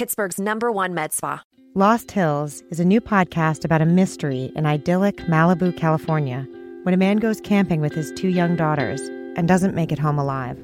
[0.00, 1.42] Pittsburgh's number one med spa.
[1.74, 6.48] Lost Hills is a new podcast about a mystery in idyllic Malibu, California,
[6.84, 9.02] when a man goes camping with his two young daughters
[9.36, 10.58] and doesn't make it home alive.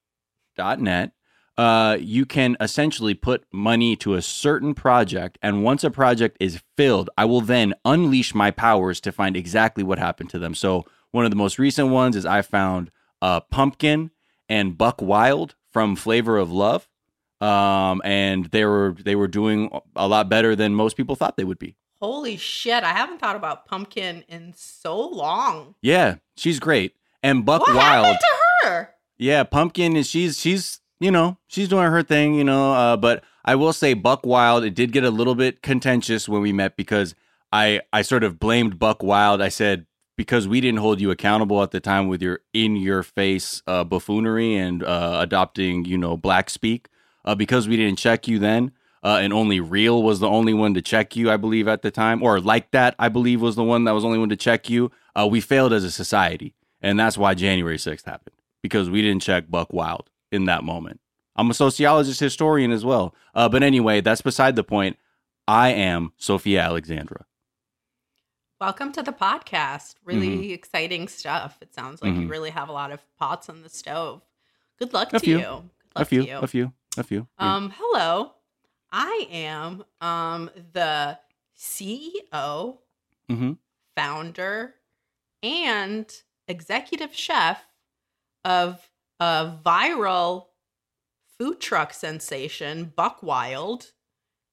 [0.57, 1.11] net,
[1.57, 5.37] uh, you can essentially put money to a certain project.
[5.41, 9.83] And once a project is filled, I will then unleash my powers to find exactly
[9.83, 10.55] what happened to them.
[10.55, 12.89] So, one of the most recent ones is I found
[13.21, 14.11] Pumpkin
[14.47, 16.87] and Buck Wild from Flavor of Love.
[17.41, 21.43] Um, and they were they were doing a lot better than most people thought they
[21.43, 21.75] would be.
[22.01, 25.75] Holy shit, I haven't thought about Pumpkin in so long.
[25.83, 26.95] Yeah, she's great.
[27.21, 28.89] And Buck what Wild, happened to her?
[29.19, 32.73] Yeah, Pumpkin is she's she's you know she's doing her thing, you know.
[32.73, 36.41] Uh, but I will say Buck Wild, it did get a little bit contentious when
[36.41, 37.13] we met because
[37.51, 39.39] I I sort of blamed Buck Wild.
[39.39, 39.85] I said
[40.17, 43.83] because we didn't hold you accountable at the time with your in your face uh,
[43.83, 46.87] buffoonery and uh, adopting you know black speak.
[47.23, 48.71] Uh, because we didn't check you then.
[49.03, 51.89] Uh, and only real was the only one to check you, I believe, at the
[51.91, 54.69] time, or like that, I believe, was the one that was only one to check
[54.69, 54.91] you.
[55.15, 59.23] Uh, we failed as a society, and that's why January sixth happened because we didn't
[59.23, 60.99] check Buck Wild in that moment.
[61.35, 63.15] I'm a sociologist historian as well.
[63.33, 64.97] Uh, but anyway, that's beside the point.
[65.47, 67.25] I am Sophia Alexandra.
[68.59, 69.95] Welcome to the podcast.
[70.05, 70.51] Really Mm-hmm.
[70.51, 71.57] exciting stuff.
[71.61, 72.29] It sounds like you Mhm.
[72.29, 74.21] really have a lot of pots on the stove.
[74.77, 75.37] Good luck A to few.
[75.39, 75.43] you.
[75.43, 76.37] Good luck A few, to you.
[76.37, 77.27] a few, a few.
[77.39, 78.33] Um, hello.
[78.91, 81.19] I am um the
[81.57, 82.79] CEO,
[83.29, 83.57] Mhm.
[83.95, 84.75] founder,
[85.43, 86.11] and
[86.47, 87.63] executive chef
[88.43, 90.47] of a viral
[91.37, 93.93] food truck sensation, Buck Wild.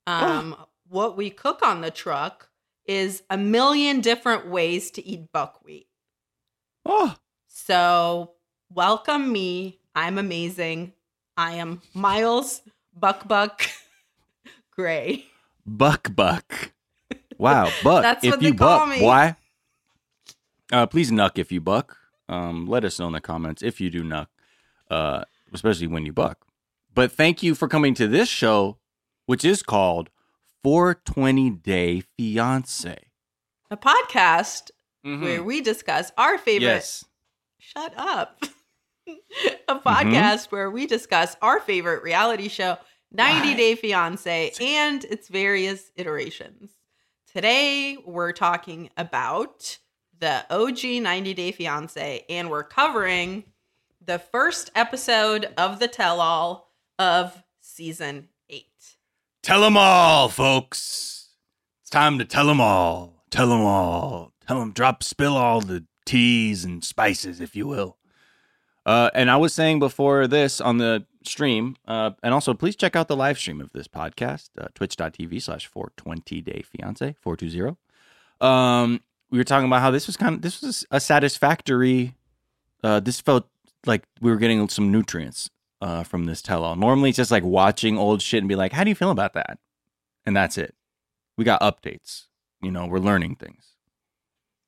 [0.07, 0.57] Um,
[0.89, 2.51] what we cook on the truck
[2.87, 5.89] is a million different ways to eat buckwheat.
[6.87, 7.17] Oh,
[7.47, 8.35] So,
[8.73, 9.81] welcome me.
[9.95, 10.95] I'm amazing.
[11.37, 12.63] I am Miles
[12.95, 13.63] Buck Buck
[14.83, 15.25] Gray.
[15.67, 16.73] Buck Buck.
[17.37, 18.03] Wow, Buck.
[18.03, 19.03] That's if what you they call buck, me.
[19.05, 19.37] why?
[20.71, 21.97] Uh, please nuck if you buck.
[22.29, 24.27] Um, let us know in the comments if you do nuck,
[24.91, 26.39] uh, especially when you buck.
[26.95, 28.77] But thank you for coming to this show,
[29.27, 30.11] which is called
[30.63, 32.99] 420 Day Fiance.
[33.71, 34.71] A podcast
[35.07, 35.23] Mm-hmm.
[35.23, 36.67] where we discuss our favorite.
[36.67, 37.05] Yes.
[37.61, 38.43] Shut up.
[39.69, 42.77] a podcast where we discuss our favorite reality show,
[43.13, 46.71] 90 Day Fiance, and its various iterations.
[47.33, 49.79] Today, we're talking about
[50.19, 53.45] the OG 90 Day Fiance, and we're covering
[54.05, 58.97] the first episode of the tell all of season eight.
[59.43, 61.31] Tell them all, folks.
[61.81, 63.25] It's time to tell them all.
[63.31, 64.33] Tell them all.
[64.47, 67.97] Tell them, drop, spill all the teas and spices, if you will.
[68.85, 72.95] Uh, and I was saying before this on the stream, uh, and also please check
[72.97, 77.77] out the live stream of this podcast, uh, twitch.tv slash 420 day fiance, 420.
[78.41, 79.01] Um,
[79.31, 82.15] we were talking about how this was kind of, this was a satisfactory,
[82.83, 83.49] uh, this felt
[83.87, 85.51] like we were getting some nutrients
[85.81, 86.77] uh, from this tell all.
[86.77, 89.35] Normally, it's just like watching old shit and be like, "How do you feel about
[89.35, 89.59] that?"
[90.27, 90.75] And that's it.
[91.37, 92.27] We got updates.
[92.61, 93.65] You know, we're learning things.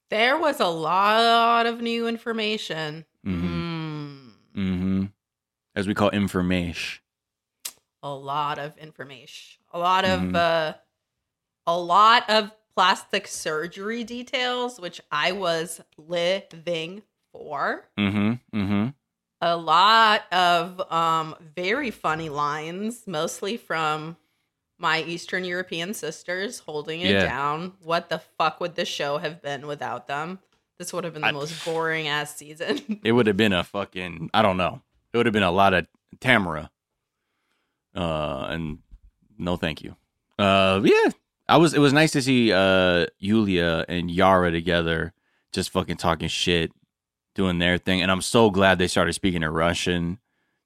[0.09, 3.05] There was a lot of new information.
[3.27, 3.43] Mhm.
[3.43, 5.05] Mm, Mm-hmm.
[5.75, 7.03] As we call information.
[8.03, 9.61] a lot of information.
[9.75, 10.35] A lot of Mhm.
[10.35, 10.73] uh
[11.67, 17.89] a lot of plastic surgery details which I was living for.
[17.99, 18.59] Mm-hmm.
[18.59, 18.89] Mm-hmm.
[19.43, 24.17] A lot of um very funny lines, mostly from
[24.79, 27.25] my Eastern European sisters holding it Yeah.
[27.27, 27.75] down.
[27.83, 30.39] What the fuck would this show have been without them?
[30.79, 33.01] This would have been the I- most boring ass season.
[33.05, 34.81] It would have been a fucking I don't know.
[35.13, 35.87] It would have been a lot of
[36.21, 36.71] Tamara.
[37.95, 38.79] Uh and
[39.39, 39.97] no thank you.
[40.39, 41.11] Uh yeah.
[41.49, 45.13] I was it was nice to see uh Yulia and Yara together
[45.53, 46.71] just fucking talking shit,
[47.35, 48.03] doing their thing.
[48.03, 50.19] And I'm so glad they started speaking in Russian.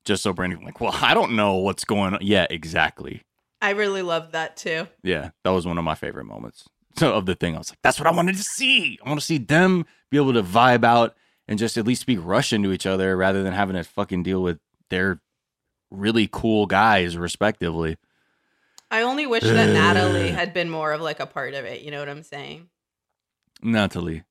[0.05, 2.21] Just so Brandon like, well, I don't know what's going on.
[2.21, 3.23] Yeah, exactly.
[3.63, 4.87] I really loved that too.
[5.03, 6.65] Yeah, that was one of my favorite moments
[6.97, 7.55] so of the thing.
[7.55, 8.99] I was like, that's what I wanted to see.
[9.05, 11.15] I want to see them be able to vibe out
[11.49, 14.43] and just at least speak Russian to each other rather than having to fucking deal
[14.43, 14.59] with
[14.91, 15.21] their
[15.91, 17.97] really cool guys, respectively.
[18.91, 21.83] I only wish that Natalie had been more of like a part of it.
[21.83, 22.69] You know what I'm saying?
[23.63, 24.23] Natalie.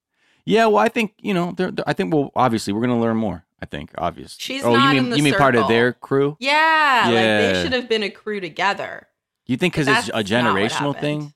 [0.46, 1.54] Yeah, well, I think you know.
[1.56, 3.46] They're, they're- I think well, obviously, we're gonna learn more.
[3.62, 4.36] I think, obviously.
[4.42, 6.36] She's oh, not you mean in the you mean part of their crew?
[6.42, 7.54] Yeah, like Yeah.
[7.54, 9.08] they should have been a crew together.
[9.46, 11.34] You think because it's a generational thing?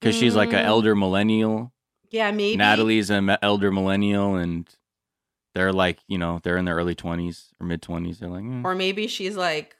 [0.00, 0.66] Because she's like an Mm.
[0.66, 1.72] elder millennial.
[2.10, 4.68] Yeah, maybe Natalie's an elder millennial, and
[5.54, 8.18] they're like, you know, they're in their early twenties or mid twenties.
[8.18, 8.64] They're like, mm.
[8.64, 9.76] or maybe she's like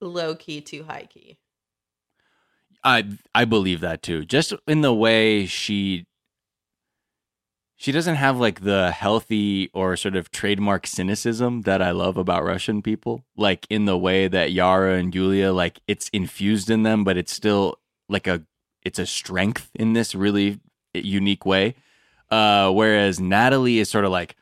[0.00, 1.38] low key to high key.
[2.84, 3.04] I
[3.34, 4.24] I believe that too.
[4.24, 6.06] Just in the way she
[7.76, 12.44] she doesn't have like the healthy or sort of trademark cynicism that I love about
[12.44, 13.24] Russian people.
[13.36, 17.32] Like in the way that Yara and Julia, like it's infused in them, but it's
[17.32, 17.78] still
[18.08, 18.42] like a
[18.82, 20.60] it's a strength in this really
[21.04, 21.74] unique way.
[22.30, 24.36] Uh, whereas Natalie is sort of like,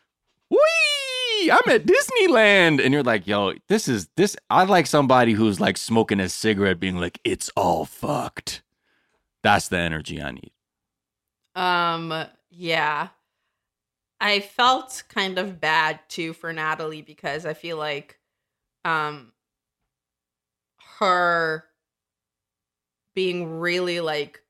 [0.51, 2.83] wee, I'm at Disneyland.
[2.85, 4.37] And you're like, yo, this is this.
[4.51, 8.63] I like somebody who's like smoking a cigarette, being like, it's all fucked.
[9.43, 10.53] That's the energy I need.
[11.55, 13.09] Um, yeah.
[14.21, 18.19] I felt kind of bad too for Natalie because I feel like
[18.87, 19.33] um
[20.99, 21.65] her
[23.15, 24.43] being really like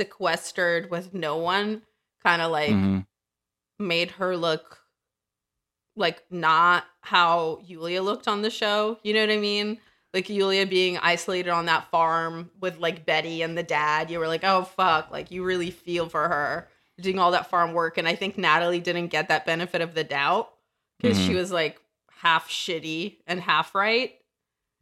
[0.00, 1.82] sequestered with no one
[2.22, 3.06] kind of like Mhm.
[3.78, 4.78] made her look
[5.94, 8.98] like not how Yulia looked on the show.
[9.02, 9.78] You know what I mean?
[10.14, 14.10] Like Yulia being isolated on that farm with like Betty and the dad.
[14.10, 16.68] You were like, oh fuck, like you really feel for her
[17.00, 17.98] doing all that farm work.
[17.98, 20.50] And I think Natalie didn't get that benefit of the doubt
[20.98, 21.36] because she Mhm.
[21.36, 21.80] was like
[22.22, 24.14] half shitty and half right.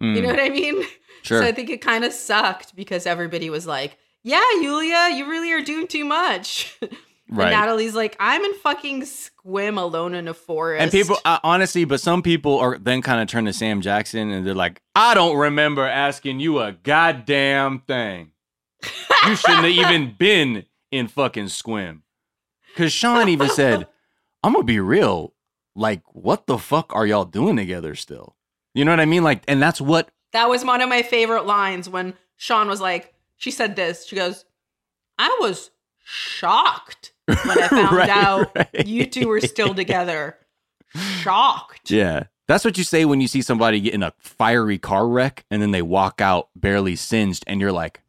[0.01, 0.85] You Mm, know what I mean?
[1.23, 1.43] sure.
[1.43, 5.53] So I think it kind of sucked because everybody was like, yeah, Yulia, you really
[5.53, 6.79] are doing too much.
[7.29, 7.51] And right.
[7.51, 10.83] Natalie's like, I'm in fucking Sequim alone in a forest.
[10.83, 14.31] And people, uh, honestly, but some people are then kind of turn to Sam Jackson
[14.31, 18.31] and they're like, I don't remember asking you a goddamn thing.
[19.27, 22.01] You shouldn't have even been in fucking Sequim.
[22.75, 23.87] Because Shaun even said,
[24.43, 25.35] I'm going to be real.
[25.75, 28.37] Like, what the fuck are y'all doing together still?
[28.75, 29.23] You know what I mean?
[29.23, 33.13] Like, and that's what, that was one of my favorite lines when Shaun was like,
[33.39, 34.05] she said this.
[34.07, 34.45] She goes,
[35.19, 35.71] I was
[36.05, 38.87] shocked when I found Right, out right.
[38.87, 40.37] you two were still together.
[40.95, 41.91] Shocked.
[41.91, 42.25] yeah.
[42.47, 45.61] That's what you say when you see somebody get in a fiery car wreck and
[45.61, 48.01] then they walk out barely singed and you're like,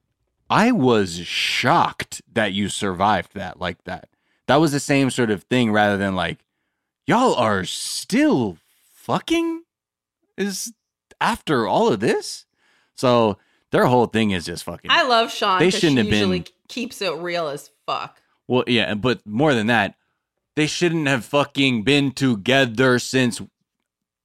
[0.50, 4.08] I was shocked that you survived that like that.
[4.48, 6.40] That was the same sort of thing rather than like,
[7.06, 8.58] y'all are still
[8.94, 9.64] fucking?
[10.38, 10.72] Is
[11.20, 12.46] after all of this?
[12.96, 13.38] So
[13.72, 14.90] their whole thing is just fucking.
[14.92, 18.22] I love Shaun They shouldn't have usually been- keeps it real as fuck.
[18.48, 19.96] well, yeah, but more than that,
[20.56, 23.42] they shouldn't have fucking been together since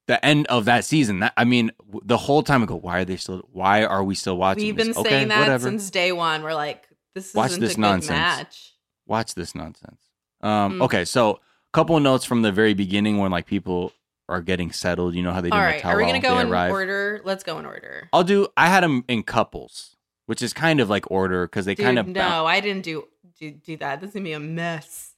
[0.07, 1.21] the end of that season.
[1.21, 1.71] That, I mean,
[2.05, 3.49] the whole time I go, why are they still?
[3.53, 4.65] Why are we still watching?
[4.67, 4.89] We've this?
[4.89, 5.69] been Okay, saying that whatever.
[5.69, 6.43] since day one.
[6.43, 8.11] We're like, this Watch isn't this a good nonsense.
[8.11, 8.73] match.
[9.07, 10.01] watch this nonsense.
[10.41, 10.83] Um, Mm.
[10.85, 11.39] Okay, so a
[11.73, 13.93] couple of notes from the very beginning when like people
[14.28, 15.14] are getting settled.
[15.14, 16.73] You know how they do All right, are we gonna go in arrive.
[16.73, 17.21] order?
[17.25, 18.09] Let's go in order.
[18.12, 18.49] I'll do.
[18.57, 21.99] I had them in couples, which is kind of like order because they Dude, kind
[21.99, 24.00] of no, I didn't do, do do that.
[24.00, 25.14] This is gonna be a mess.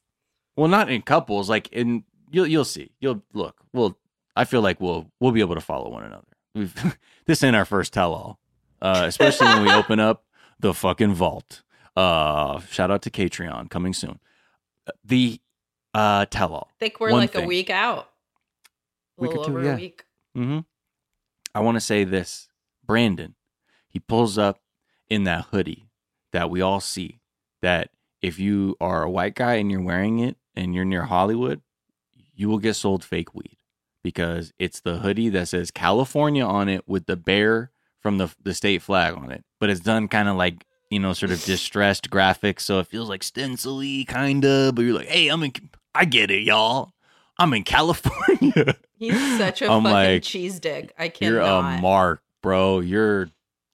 [0.56, 1.48] well, not in couples.
[1.48, 2.90] Like in you'll you'll see.
[3.00, 3.60] You'll look.
[3.72, 3.96] Well,
[4.34, 6.26] I feel like we'll we'll be able to follow one another.
[6.54, 6.96] We've
[7.26, 8.38] this ain't our first tell-all,
[8.82, 10.25] uh, especially when we open up
[10.58, 11.62] the fucking vault.
[11.94, 14.18] Uh, shout out to Patreon coming soon.
[15.04, 15.40] The
[15.94, 16.68] uh tell-all.
[16.72, 17.44] I think we're One like thing.
[17.44, 18.10] a week out.
[19.16, 19.75] Week or two, over yeah.
[19.75, 20.04] a week.
[20.37, 20.61] Mm-hmm.
[21.54, 22.49] I want to say this.
[22.85, 23.35] Brandon,
[23.88, 24.61] he pulls up
[25.08, 25.88] in that hoodie
[26.32, 27.20] that we all see.
[27.62, 27.90] That
[28.23, 31.62] if you are a white guy and you're wearing it and you're near Hollywood,
[32.35, 33.56] you will get sold fake weed
[34.02, 37.70] because it's the hoodie that says California on it with the bear
[38.00, 39.44] from the the state flag on it.
[39.58, 43.08] But it's done kind of like you know, sort of distressed graphics, so it feels
[43.08, 44.75] like stencily, kind of.
[44.75, 45.52] But you're like, hey, I'm in.
[45.94, 46.92] I get it, y'all.
[47.38, 48.76] I'm in California.
[48.98, 50.94] He's such a I'm fucking like, cheese dick.
[50.98, 51.32] I can't.
[51.32, 52.80] You're a mark, bro.
[52.80, 53.28] You're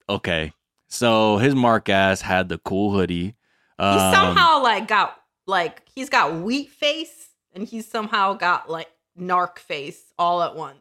[0.09, 0.53] okay.
[0.89, 3.35] So his mark ass had the cool hoodie.
[3.79, 5.17] he Um, somehow like got
[5.47, 10.79] like he's got wheat face and he's somehow got like narc face all at once.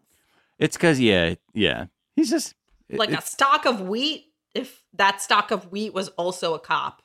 [0.57, 1.85] It's because yeah, yeah.
[2.15, 2.55] He's just
[2.89, 4.25] Like a stock of wheat.
[4.53, 7.01] If that stock of wheat was also a cop,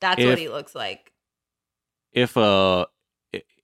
[0.00, 1.12] that's If- what he looks like.
[2.12, 2.86] if a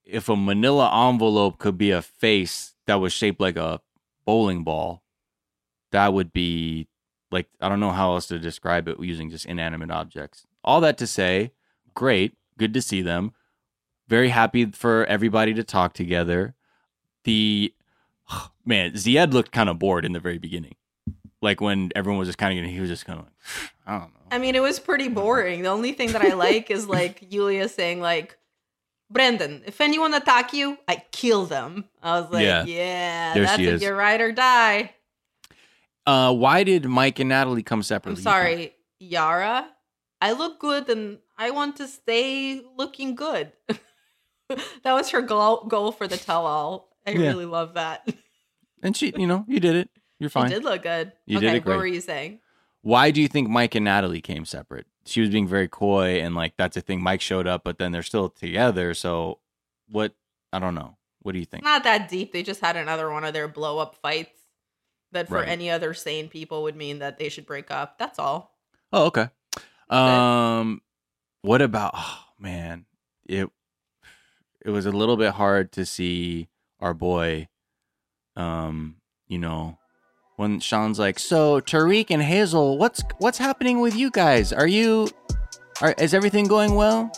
[0.04, 3.80] if a Manila envelope could be a face that was shaped like a
[4.24, 5.02] bowling ball,
[5.92, 6.88] that would be
[7.30, 10.46] like I don't know how else to describe it using just inanimate objects.
[10.62, 11.52] All that to say,
[11.94, 13.32] great, good to see them.
[14.08, 16.54] Very happy for everybody to talk together.
[17.24, 17.74] The
[18.64, 20.74] man, Ziad looked kind of bored in the very beginning.
[21.40, 23.34] Like when everyone was just kind of he was just kind of like,
[23.86, 24.20] I don't know.
[24.30, 25.62] I mean, it was pretty boring.
[25.62, 28.38] The only thing that I like is like Yulia saying like,
[29.10, 32.64] "Brendan, if anyone attack you, I kill them." I was like, Yeah.
[32.64, 33.82] "Yeah, that's she if is.
[33.82, 34.94] you ride or die."
[36.06, 38.20] Uh, why did Mike and Natalie come separately?
[38.20, 39.66] I'm sorry, Yara.
[40.20, 43.52] I look good, and I want to stay looking good.
[44.48, 46.90] that was her goal goal for the tell-all.
[47.06, 47.28] I Yeah.
[47.28, 48.06] really love that.
[48.82, 49.90] And she, you know, you did it.
[50.18, 50.48] You're fine.
[50.48, 51.12] She did look good.
[51.26, 52.40] You okay, did it what were you saying?
[52.82, 54.86] Why do you think Mike and Natalie came separate?
[55.06, 57.02] She was being very coy and like that's a thing.
[57.02, 58.94] Mike showed up, but then they're still together.
[58.94, 59.40] So
[59.90, 60.14] what?
[60.52, 60.96] I don't know.
[61.20, 61.64] What do you think?
[61.64, 62.32] Not that deep.
[62.32, 64.38] They just had another one of their blow up fights
[65.12, 65.48] that for Right.
[65.48, 67.98] any other sane people would mean that they should break up.
[67.98, 68.56] That's all.
[68.92, 69.28] Oh, okay.
[69.90, 70.80] Um,
[71.42, 71.92] what about?
[71.94, 72.86] Oh man,
[73.26, 73.48] it
[74.64, 76.48] it was a little bit hard to see
[76.80, 77.48] our boy.
[78.36, 78.96] Um,
[79.28, 79.78] you know,
[80.36, 84.52] when Shaun's like, "So Tarik and Hazel, what's what's happening with you guys?
[84.52, 85.08] Are you,
[85.80, 87.10] are is everything going well?"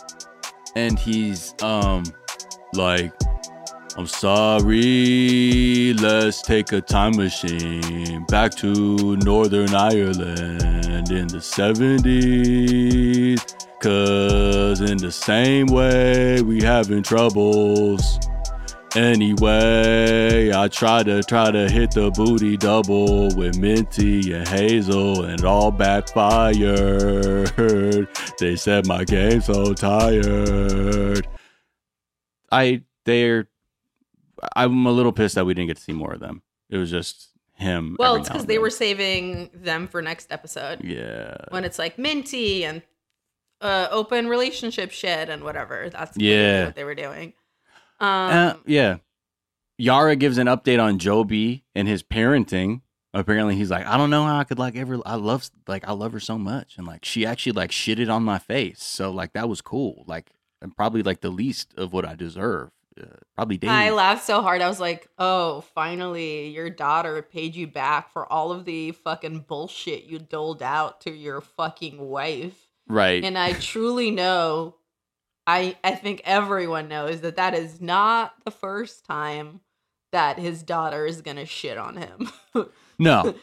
[0.75, 2.03] And he's um,
[2.73, 3.13] like,
[3.97, 5.93] "I'm sorry.
[5.93, 12.07] Let's take a time machine back to Northern Ireland in the 70s.
[13.79, 18.19] Cause in the same way we having troubles.
[18.95, 25.39] Anyway, I try to try to hit the booty double with Minty and Hazel and
[25.39, 27.47] it all backfired.
[28.39, 31.27] They said my game's so tired.
[32.51, 33.47] I they're
[34.55, 36.41] I'm a little pissed that we didn't get to see more of them.
[36.69, 37.95] It was just him.
[37.99, 41.35] Well, it's because they were saving them for next episode Yeah.
[41.49, 42.81] when it's like minty and
[43.61, 45.89] uh, open relationship shit and whatever.
[45.91, 46.65] That's Yeah.
[46.65, 47.33] what they were doing.
[47.99, 48.97] Um, Uh, yeah.
[49.77, 52.81] Yara gives an update on Jovi and his parenting.
[53.13, 54.99] Apparently, he's like, I don't know how I could like ever.
[55.05, 58.23] I love like I love her so much, and like she actually like shitted on
[58.23, 58.83] my face.
[58.83, 60.03] So like that was cool.
[60.07, 62.69] Like and probably like the least of what I deserve.
[62.99, 63.73] Uh, probably daily.
[63.73, 64.61] I laughed so hard.
[64.61, 69.41] I was like, "Oh, finally, your daughter paid you back for all of the fucking
[69.47, 72.55] bullshit you doled out to your fucking wife."
[72.87, 73.23] right.
[73.23, 74.75] And I truly know,
[75.47, 79.61] I I think everyone knows that that is not the first time
[80.11, 82.29] that his daughter is gonna shit on him.
[82.99, 83.33] no,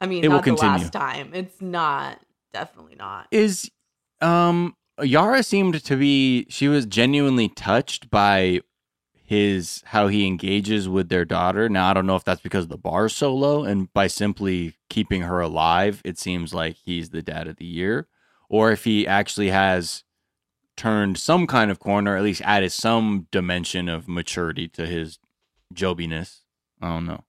[0.00, 0.78] I mean, It will not the continue.
[0.84, 1.30] last time.
[1.32, 2.20] It's not.
[2.52, 3.28] Definitely not.
[3.30, 3.70] is
[4.20, 8.60] um Yara seemed to be she was genuinely touched by
[9.24, 11.68] his how he engages with their daughter.
[11.68, 15.22] Now I don't know if that's because the bar's so low and by simply keeping
[15.22, 18.06] her alive, it seems like he's the dad of the year,
[18.48, 20.02] or if he actually has
[20.76, 25.18] turned some kind of corner, at least added some dimension of maturity to his
[25.74, 26.40] jobiness.
[26.80, 27.24] I don't know.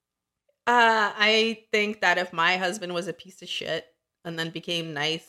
[0.66, 3.86] Uh, I think that if my husband was a piece of shit
[4.26, 5.26] and then became nice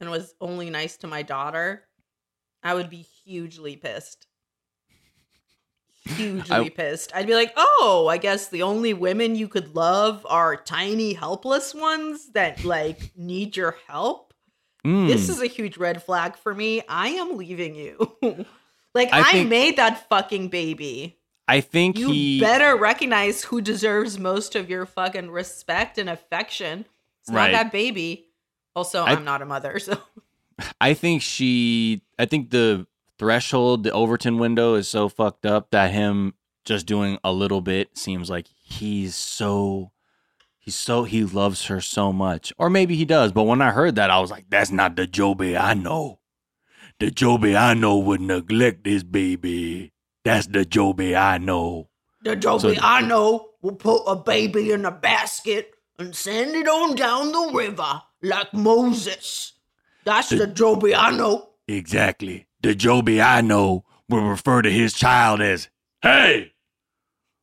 [0.00, 1.84] and was only nice to my daughter,
[2.62, 4.26] I would be hugely pissed.
[6.04, 7.12] Hugely I- pissed.
[7.14, 11.74] I'd be like, oh, I guess the only women you could love are tiny, helpless
[11.74, 14.29] ones that like need your help.
[14.84, 15.30] This Mm.
[15.30, 16.82] is a huge red flag for me.
[16.88, 17.96] I am leaving you.
[18.94, 21.16] like, I I, think- made that fucking baby.
[21.48, 26.84] I think You he better recognize who deserves most of your fucking respect and affection.
[27.22, 27.50] It's Right.
[27.50, 28.26] not that baby.
[28.76, 29.98] Also, I- I, am not a mother, so
[30.80, 32.86] I think she I think the
[33.18, 36.34] threshold, the Overton window is so fucked up that him
[36.64, 39.90] just doing a little bit seems like he's so
[40.60, 42.52] he's so he loves her so much.
[42.58, 45.06] Or maybe he does, but when I heard that I was like, that's not the
[45.08, 46.20] Jovi I know.
[47.00, 49.92] The Jovi I know would neglect this baby.
[50.24, 51.88] That's the Jovi I know.
[52.22, 56.68] The Jovi So- I know will put a baby in a basket and send it
[56.68, 59.54] on down the river like Moses.
[60.04, 61.50] That's the Jovi I know.
[61.68, 62.46] Exactly.
[62.62, 65.68] The Jovi I know will refer to his child as
[66.02, 66.52] Hey!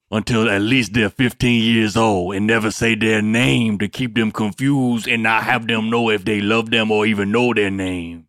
[0.09, 4.31] Until at least they're 15 years old and never say their name to keep them
[4.31, 8.27] confused and not have them know if they love them or even know their name.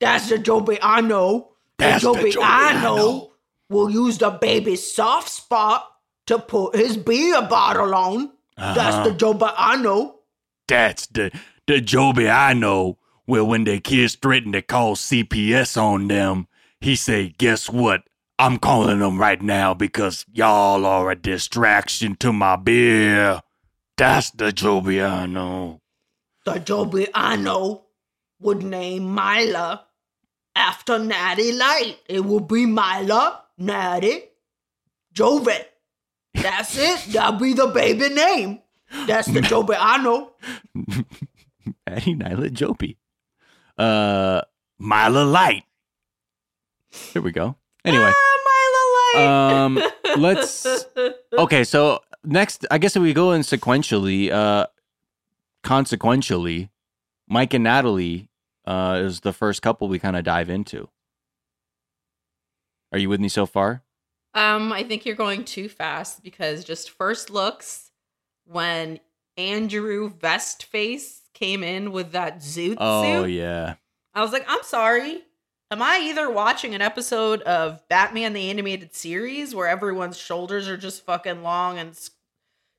[0.00, 1.50] That's the Jovi I know.
[1.76, 3.32] That's the Jovi I I know know.
[3.68, 5.86] will use the baby's soft spot
[6.26, 8.30] to put his beer bottle on.
[8.56, 9.08] That's Uh-huh.
[9.08, 10.20] the Jovi I know.
[10.66, 11.30] That's the
[11.66, 12.98] the Jovi I know.
[13.26, 16.46] Where when their kids threaten to call CPS on them,
[16.80, 18.02] he say, "Guess what?
[18.38, 23.42] I'm calling them right now because y'all are a distraction to my beer."
[23.96, 24.46] That's the
[25.26, 25.80] know.
[26.44, 26.58] The
[27.36, 27.84] know
[28.40, 29.80] would name Mylah
[30.54, 31.98] after Natty Light.
[32.08, 34.24] It would be Mylah, Natty,
[35.14, 35.64] Jovi.
[36.34, 37.12] That's it.
[37.12, 38.60] That'll be the baby name.
[39.06, 39.76] That's the Jovi
[41.86, 42.96] Natty Nyla Jovi.
[43.78, 44.42] Uh,
[44.80, 45.64] Mylah Light.
[47.12, 47.56] There we go.
[47.84, 48.12] Anyway,
[49.16, 49.80] Ah, um,
[50.16, 50.66] let's.
[51.36, 54.68] Okay, so next, I guess if we go in sequentially, uh,
[55.64, 56.70] consequentially,
[57.28, 58.28] Mike and Natalie
[58.66, 60.88] uh, is the first couple we kind of dive into.
[62.92, 63.82] Are you with me so far?
[64.34, 67.90] Um, I think you're going too fast because just first looks
[68.44, 69.00] when
[69.36, 73.08] Andrew Vestface came in with that zoot Oh suit.
[73.16, 73.74] Oh yeah,
[74.14, 75.22] I was like, I'm sorry.
[75.70, 80.76] Am I either watching an episode of Batman the Animated Series where everyone's shoulders are
[80.76, 82.10] just fucking long and s-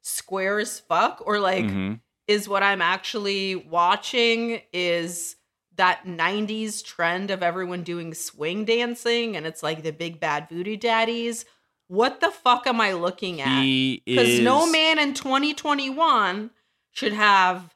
[0.01, 1.21] square as fuck?
[1.25, 1.99] Or like, Mhm.
[2.27, 5.35] is what I'm actually watching is
[5.75, 10.77] that 90s trend of everyone doing swing dancing and it's like the big bad voodoo
[10.77, 11.43] daddies?
[11.87, 13.61] What the fuck am I looking at?
[14.05, 16.51] Because no man in 2021
[16.91, 17.75] should have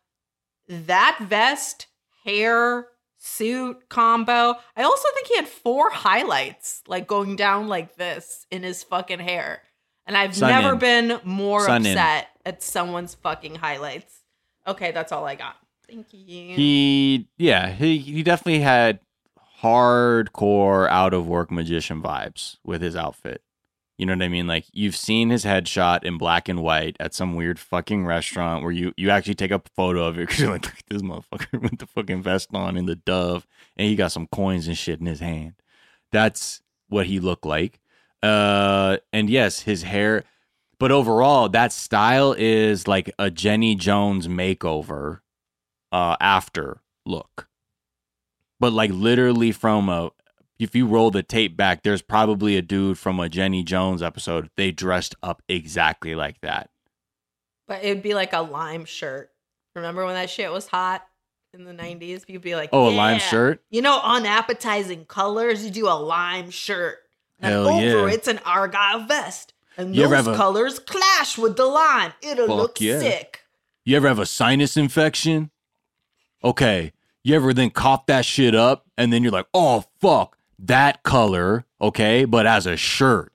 [0.67, 1.87] that vest,
[2.23, 2.87] hair,
[3.19, 4.55] suit combo.
[4.75, 9.19] I also think he had four highlights, like going down like this in his fucking
[9.19, 9.61] hair.
[10.07, 10.79] And I've Sun never in.
[10.79, 11.91] been more Sun in.
[11.91, 14.21] upset at someone's fucking highlights.
[14.65, 15.55] Okay, that's all I got.
[15.87, 16.55] Thank you.
[16.55, 18.99] He yeah, he he definitely had
[19.61, 23.41] hardcore out of work magician vibes with his outfit.
[23.99, 24.47] You know what I mean?
[24.47, 28.71] Like you've seen his headshot in black and white at some weird fucking restaurant where
[28.71, 31.61] you you actually take a photo of it because you're like, look at this motherfucker
[31.61, 35.01] with the fucking vest on and the dove, and he got some coins and shit
[35.01, 35.55] in his hand.
[36.13, 37.81] That's what he looked like.
[38.23, 40.23] Uh, and yes, his hair.
[40.79, 45.19] But overall, that style is like a Jenny Jones makeover
[45.91, 47.49] uh after look
[48.59, 50.11] but like literally from a
[50.59, 54.49] if you roll the tape back there's probably a dude from a jenny jones episode
[54.57, 56.69] they dressed up exactly like that
[57.67, 59.29] but it'd be like a lime shirt.
[59.75, 61.05] Remember when that shit was hot
[61.53, 62.23] in the 90s?
[62.27, 66.49] You'd be like, oh a lime shirt You know, unappetizing colors, you do a lime
[66.49, 66.97] shirt.
[67.39, 68.15] And Hell oh, over yeah.
[68.15, 69.53] it's an argyle vest.
[69.77, 72.13] And You those a- colors clash with the lime.
[72.23, 72.97] It'll Fuck look yeah.
[72.99, 73.41] sick.
[73.85, 75.51] you ever have a sinus infection
[76.43, 76.91] okay
[77.23, 81.65] you ever then cough that shit up and then you're like oh fuck that color
[81.79, 83.31] okay but as a shirt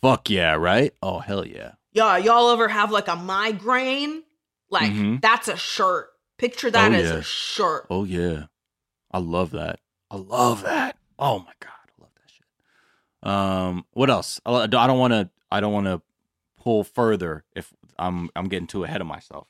[0.00, 4.22] fuck yeah right oh hell yeah Yeah, y'all ever have like a migraine?
[4.70, 5.20] Like Mhm.
[5.22, 6.10] that's a shirt.
[6.38, 7.14] Picture that Oh, as yeah.
[7.16, 7.86] a shirt.
[7.88, 8.44] Oh yeah,
[9.10, 9.80] I love that.
[10.10, 10.98] I love that.
[11.18, 12.46] Oh my god, I love that shit.
[13.32, 14.40] Um, what else?
[14.44, 15.30] I I don't want to.
[15.50, 16.02] I don't want to
[16.62, 19.48] pull further if I'm I'm getting too ahead of myself.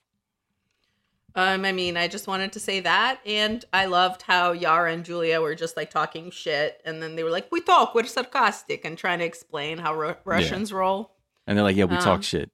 [1.37, 5.05] Um, I mean, I just wanted to say that, and I loved how Yara and
[5.05, 8.87] Julia were just like talking shit, and then they were like, "We talk, we're sarcastic,"
[8.87, 11.14] and trying to explain how Ru- Russians roll.
[11.46, 12.51] And they're like, "Yeah, we Um, talk shit."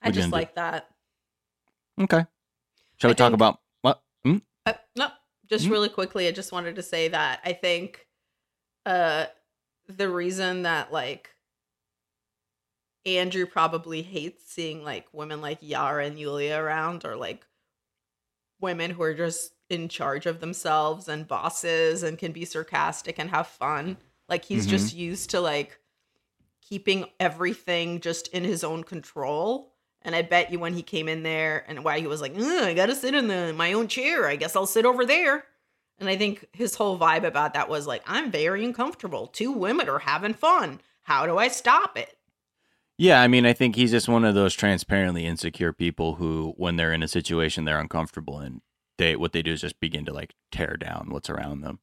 [0.00, 0.36] I What you just do?
[0.36, 0.88] like that.
[2.00, 2.24] Okay.
[2.96, 4.02] Shall I we talk think- about what?
[4.24, 4.38] Hmm?
[4.64, 5.10] Uh, no,
[5.46, 5.70] just Mhm.
[5.70, 8.06] really quickly, I just wanted to say that I think
[8.86, 9.26] uh
[9.86, 11.34] the reason that like
[13.04, 17.46] Andrew probably hates seeing like women like Yara and Yulia around or like
[18.60, 23.30] women who are just in charge of themselves and bosses and can be sarcastic and
[23.30, 23.96] have fun.
[24.28, 24.70] Like he's Mhm.
[24.70, 25.78] just used to like
[26.60, 29.72] keeping everything just in his own control.
[30.02, 32.74] And I bet you when he came in there and why he was like, I
[32.74, 34.26] gotta sit in the my own chair.
[34.26, 35.44] I guess I'll sit over there.
[35.98, 39.26] And I think his whole vibe about that was like, I'm very uncomfortable.
[39.26, 40.80] Two women are having fun.
[41.02, 42.16] how do I stop it?
[43.00, 46.76] Yeah, I mean, I think he's just one of those transparently insecure people who, when
[46.76, 48.60] they're in a situation they're uncomfortable in,
[48.98, 51.78] they what they do is just begin to like tear down what's around them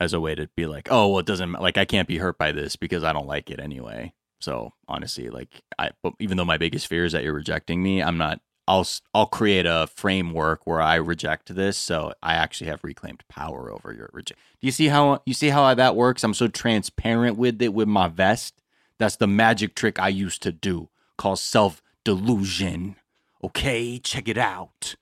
[0.00, 2.38] as a way to be like, oh, well, it doesn't like I can't be hurt
[2.38, 4.14] by this because I don't like it anyway.
[4.40, 8.02] So honestly, like I, but even though my biggest fear is that you're rejecting me,
[8.02, 8.40] I'm not.
[8.66, 13.70] I'll I'll create a framework where I reject this, so I actually have reclaimed power
[13.70, 14.40] over your reject.
[14.62, 16.24] Do you see how you see how that works?
[16.24, 18.62] I'm so transparent with it with my vest.
[18.98, 22.96] That's the magic trick I used to do, called self delusion.
[23.42, 24.96] Okay, check it out.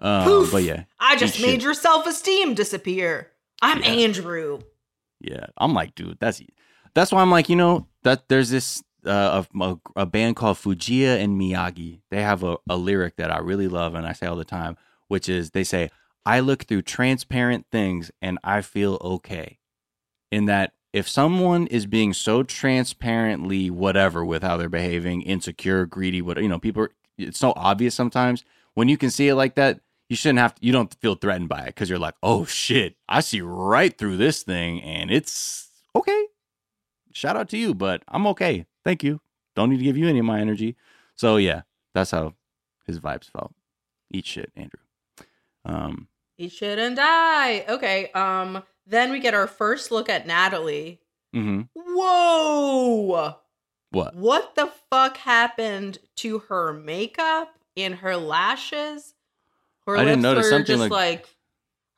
[0.00, 0.52] Um, Poof.
[0.52, 1.62] but yeah, I just made shit.
[1.62, 3.30] your self esteem disappear.
[3.62, 3.88] I'm Yeah.
[3.88, 4.60] Andrew.
[5.20, 6.42] Yeah, I'm like, dude, that's
[6.94, 10.56] that's why I'm like, you know, that there's this uh, a, a, a band called
[10.58, 12.00] Fujiya and Miyagi.
[12.10, 14.76] They have a, a lyric that I really love and I say all the time,
[15.08, 15.90] which is they say,
[16.26, 19.58] "I look through transparent things and I feel okay."
[20.32, 26.22] In that, if someone is being so transparently whatever with how they're behaving, insecure, greedy,
[26.22, 28.44] what you know, people, are, it's so obvious sometimes.
[28.74, 31.48] When you can see it like that, you shouldn't have to, you don't feel threatened
[31.48, 35.68] by it because you're like, oh shit, I see right through this thing and it's
[35.94, 36.26] okay.
[37.12, 38.66] Shout out to you, but I'm okay.
[38.84, 39.20] Thank you.
[39.54, 40.76] Don't need to give you any of my energy.
[41.14, 41.62] So yeah,
[41.94, 42.34] that's how
[42.86, 43.54] his vibes felt.
[44.10, 44.80] Eat shit, Andrew.
[45.64, 47.64] Um, Eat shit and die.
[47.68, 48.10] Okay.
[48.12, 48.62] Um.
[48.86, 51.00] Then we get our first look at Natalie.
[51.32, 53.34] hmm Whoa!
[53.90, 54.14] What?
[54.14, 59.14] What the fuck happened to her makeup and her lashes?
[59.86, 61.26] Her I didn't notice were something just like- like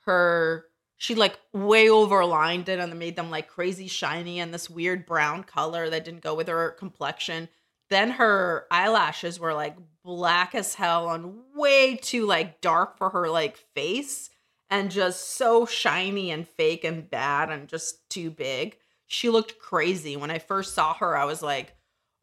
[0.07, 0.65] her.
[1.01, 5.45] She like way overlined it and made them like crazy shiny and this weird brown
[5.45, 7.49] color that didn't go with her complexion.
[7.89, 13.29] Then her eyelashes were like black as hell and way too like dark for her
[13.31, 14.29] like face
[14.71, 18.77] and just so shiny and fake and bad and just too big.
[19.07, 20.17] She looked crazy.
[20.17, 21.75] When I first saw her, I was like,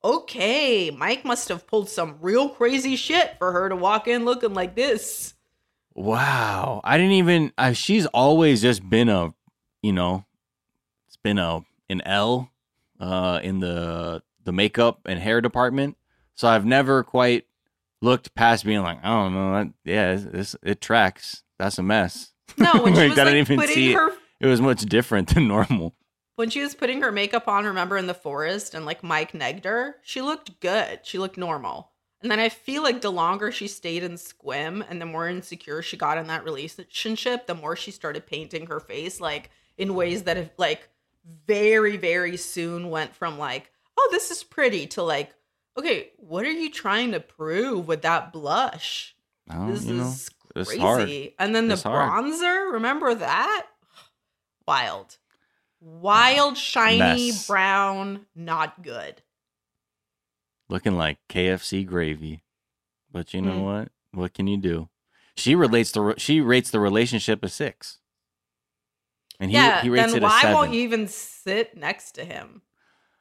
[0.03, 4.53] okay, Mike must have pulled some real crazy shit for her to walk in looking
[4.53, 5.33] like this.
[5.95, 6.81] Wow.
[6.83, 7.51] I didn't even.
[7.73, 9.33] She's always just been a,
[9.81, 10.25] you know,
[11.07, 12.51] it's been a an L,
[12.99, 15.97] uh, in the the makeup and hair department.
[16.35, 17.45] So I've never quite
[18.01, 21.43] looked past being like, I don't know, yeah, this it tracks.
[21.57, 22.33] That's a mess.
[22.57, 23.95] No, when she Like, was I didn't even putting see it.
[23.95, 25.95] her It was much different than normal.
[26.35, 29.65] when she was putting her makeup on, remember in the forest and like Mike negged
[29.65, 30.99] her, she looked good.
[31.03, 31.91] She looked normal.
[32.21, 35.81] And then I feel like the longer she stayed in Sequim and the more insecure
[35.81, 40.23] she got in that relationship, the more she started painting her face like in ways
[40.23, 40.89] that have like
[41.47, 45.33] very, very soon went from like, oh, this is pretty to like,
[45.77, 49.15] okay, what are you trying to prove with that blush?
[49.51, 50.81] Oh, This is it's crazy.
[50.81, 51.09] hard.
[51.39, 52.09] And then the It's hard.
[52.11, 53.67] bronzer, remember that?
[54.67, 55.17] Wild.
[55.79, 56.97] Wild, shiny,
[57.31, 57.47] Mess.
[57.47, 59.21] brown, not good.
[60.67, 62.41] looking like KFC gravy.
[63.11, 63.63] But you know Mm.
[63.63, 63.91] what?
[64.11, 64.89] What can you do?
[65.35, 67.99] She relates the she rates the relationship a six,
[69.39, 72.25] and he yeah, he rates then it a why won't you even sit next to
[72.25, 72.61] him?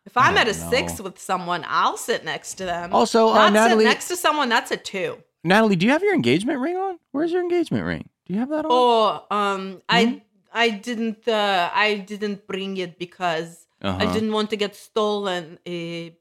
[0.07, 2.95] If I'm at a don't six with someone, I'll sit next to them.
[2.95, 5.19] Also, uh, Not Natalie, sit next to someone, that's a two.
[5.45, 6.99] Natalie, do you have your engagement ring on?
[7.13, 8.09] Where's your engagement ring?
[8.27, 8.71] Do you have that on?
[8.73, 9.83] Oh, um?
[9.89, 14.01] I I didn't uh I didn't bring it because Uh-huh.
[14.01, 15.61] I didn't want to get stolen.
[15.69, 16.17] Uh,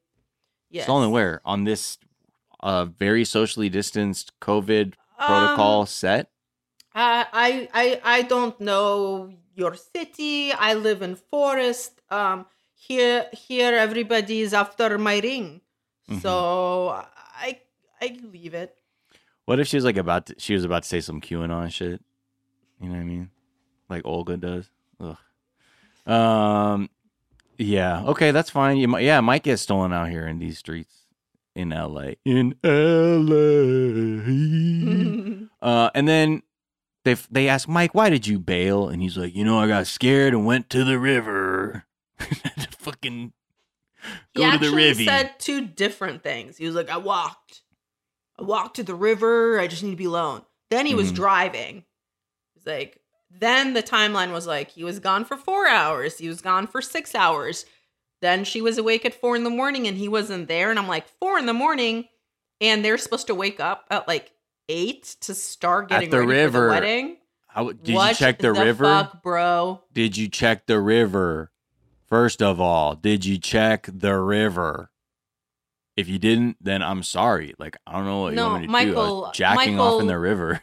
[0.70, 0.84] yes.
[0.84, 1.40] Stolen where?
[1.48, 1.98] On this
[2.60, 6.28] uh, very socially distanced COVID Um, protocol set?
[6.92, 10.52] Uh, I I I don't know your city.
[10.52, 12.04] I live in forest.
[12.12, 15.64] Um, here here everybody is after my ring,
[16.12, 16.20] Mhm.
[16.20, 16.34] so
[17.40, 17.64] I
[18.04, 18.76] I leave it.
[19.46, 22.02] What if she was like about to, she was about to say some QAnon shit?
[22.80, 23.30] You know what I mean?
[23.90, 24.70] Like Olga does.
[25.00, 25.18] Ugh.
[26.12, 26.90] Um.
[27.58, 28.04] Yeah.
[28.06, 28.32] Okay.
[28.32, 28.78] That's fine.
[28.78, 29.04] You might.
[29.04, 29.20] Yeah.
[29.20, 31.04] It might get stolen out here in these streets
[31.56, 32.14] in LA.
[32.26, 33.38] In LA.
[35.62, 35.90] uh.
[35.94, 36.42] And then
[37.04, 39.88] they they ask Mike, "Why did you bail?" And he's like, "You know, I got
[39.88, 41.86] scared and went to the river.
[42.20, 43.34] to fucking
[44.34, 46.58] he to the actually river." said two different things.
[46.58, 47.63] He was like, I walked,
[48.40, 49.60] I walked to the river.
[49.60, 50.44] I just need to be alone.
[50.70, 51.16] Then he was Mhm.
[51.16, 51.86] driving.
[52.56, 56.18] He's like, then the timeline was like he was gone for four hours.
[56.18, 57.66] He was gone for six hours.
[58.22, 60.70] Then she was awake at four in the morning and he wasn't there.
[60.70, 62.08] And I'm like, four in the morning,
[62.62, 64.32] and they're supposed to wake up at like
[64.70, 66.66] eight to start getting At the ready for river.
[66.66, 67.18] the wedding.
[67.48, 68.84] How, did What you check the, river?
[68.86, 69.82] fuck, bro?
[69.92, 71.52] Did you check the river?
[72.08, 74.90] First of all, did you check the river?
[75.96, 77.54] If you didn't, then I'm sorry.
[77.60, 78.78] Like I don't know what No, you want me to do.
[78.78, 80.62] I was Michael- jacking off in Michael- the river.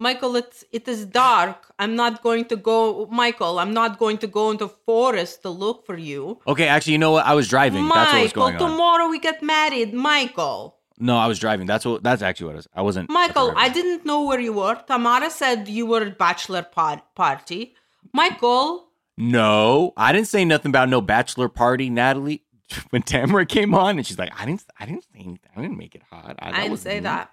[0.00, 1.70] Michael, it's it is dark.
[1.78, 3.60] I'm not going to go, Michael.
[3.60, 6.40] I'm not going to go into forest to look for you.
[6.48, 7.24] Okay, actually, you know what?
[7.24, 7.86] I was driving.
[7.86, 8.70] that's what was Michael, going on.
[8.70, 10.78] tomorrow we get married, Michael.
[10.98, 11.66] No, I was driving.
[11.68, 12.02] That's what.
[12.02, 12.68] That's actually what I was.
[12.76, 13.10] I wasn't.
[13.10, 13.52] Michael.
[13.56, 14.74] I didn't know where you were.
[14.88, 17.74] Tamara said you were at bachelor pod- party.
[18.12, 22.42] Michael, No, I didn't say nothing about no bachelor party, Natalie.
[22.90, 25.38] When Tamara came on and she's like, I didn't, I didn't say.
[25.56, 26.36] I didn't make it hot.
[26.38, 27.00] I, I didn't say me.
[27.00, 27.30] that.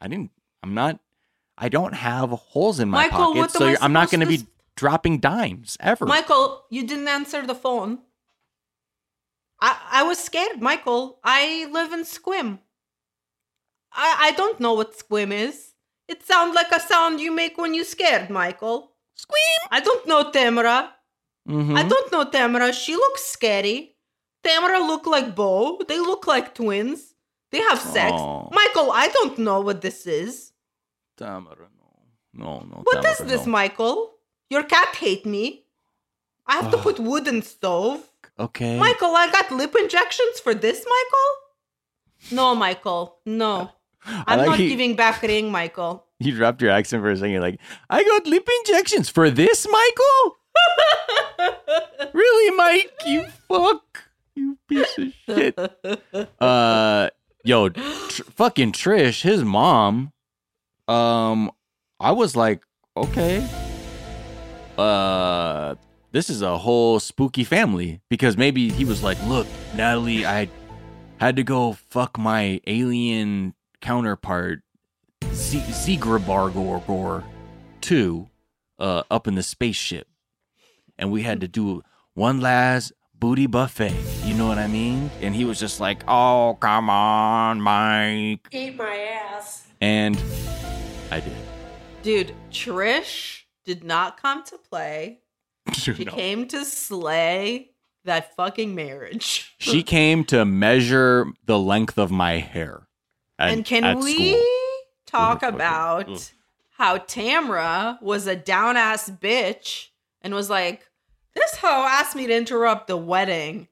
[0.00, 0.30] I didn't.
[0.62, 0.98] I'm not.
[1.56, 4.46] I don't have holes in my Michael, what pockets, so I'm not going to be
[4.76, 6.06] dropping dimes ever.
[6.06, 7.98] Michael, you didn't answer the phone.
[9.60, 11.18] I I was scared, Michael.
[11.22, 12.60] I live in Sequim.
[13.92, 15.74] I I don't know what Sequim is.
[16.08, 18.92] It sounds like a sound you make when you're scared, Michael.
[19.18, 19.68] Sequim.
[19.70, 20.94] I don't know Tamara.
[21.48, 21.76] Mhm.
[21.76, 22.72] I don't know Tamara.
[22.72, 23.96] She looks scary.
[24.42, 25.80] Tamara look like Bo.
[25.86, 27.14] They look like twins.
[27.50, 28.12] They have sex.
[28.12, 30.52] Michael, I don't know what this is.
[31.16, 31.88] Tamara, no,
[32.32, 32.80] no, no.
[32.84, 33.52] What is Tamara, this, no.
[33.52, 34.12] Michael?
[34.48, 35.64] Your cat hate me.
[36.46, 38.10] I have to put wood in stove.
[38.38, 38.78] Okay.
[38.78, 42.36] Michael, I got lip injections for this, Michael?
[42.36, 43.18] No, Michael.
[43.26, 43.70] No.
[44.06, 46.06] I'm like not you- giving back ring, Michael.
[46.22, 47.30] You dropped your accent for a second.
[47.32, 50.36] You're like, I got lip injections for this, Michael.
[52.12, 52.92] really, Mike?
[53.06, 54.09] You fuck.
[54.34, 55.58] You piece of shit.
[56.40, 57.10] Uh,
[57.44, 60.12] yo, tr- fucking Trish, his mom.
[60.88, 61.50] Um,
[61.98, 62.62] I was like,
[62.96, 63.46] okay.
[64.78, 65.74] Uh,
[66.12, 70.48] this is a whole spooky family because maybe he was like, look, Natalie, I
[71.18, 74.60] had to go fuck my alien counterpart,
[75.22, 77.24] Seagrabargor
[77.80, 78.28] 2,
[78.78, 80.06] uh, up in the spaceship.
[80.98, 81.82] And we had to do
[82.14, 83.94] one last booty buffet.
[84.40, 85.10] You know what I mean?
[85.20, 88.48] And he was just like, oh, come on, Mike.
[88.50, 89.66] Eat my ass.
[89.82, 90.16] And
[91.10, 91.36] I did.
[92.02, 95.18] Dude, Trish did not come to play.
[95.74, 96.12] She No.
[96.12, 97.72] came to slay
[98.06, 99.54] that fucking marriage.
[99.58, 102.88] She came to measure the length of my hair.
[103.38, 104.42] at- and can at we school.
[105.06, 106.18] talk about ugh.
[106.78, 109.88] how Tamra was a down ass bitch
[110.22, 110.88] and was like,
[111.34, 113.68] This hoe asked me to interrupt the wedding.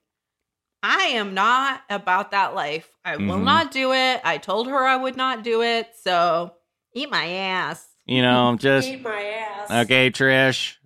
[0.81, 2.89] I am not about that life.
[3.03, 3.43] I will Mhm.
[3.43, 4.21] not do it.
[4.23, 5.89] I told her I would not do it.
[6.01, 6.53] So
[6.93, 7.85] eat my ass.
[8.05, 9.69] You know, just Eat my ass.
[9.85, 10.77] okay, Trish.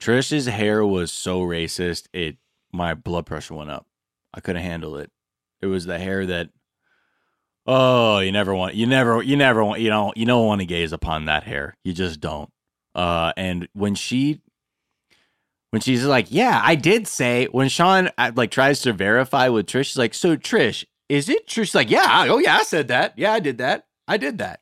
[0.00, 2.36] Trish's hair was so racist, it
[2.72, 3.86] my blood pressure went up.
[4.34, 5.10] I couldn't handle it.
[5.60, 6.50] It was the hair that
[7.66, 10.66] oh, you never want you never you never want you don't you don't want to
[10.66, 11.76] gaze upon that hair.
[11.84, 12.50] You just don't.
[12.94, 14.40] Uh and when she
[15.72, 19.66] when she's like, "Yeah, I did say." When Shaun uh, like tries to verify with
[19.66, 22.62] Trish, she's like, "So Trish, is it?" Trish She's like, "Yeah, I- oh yeah, I
[22.62, 23.14] said that.
[23.18, 23.86] Yeah, I did that.
[24.06, 24.60] I did that."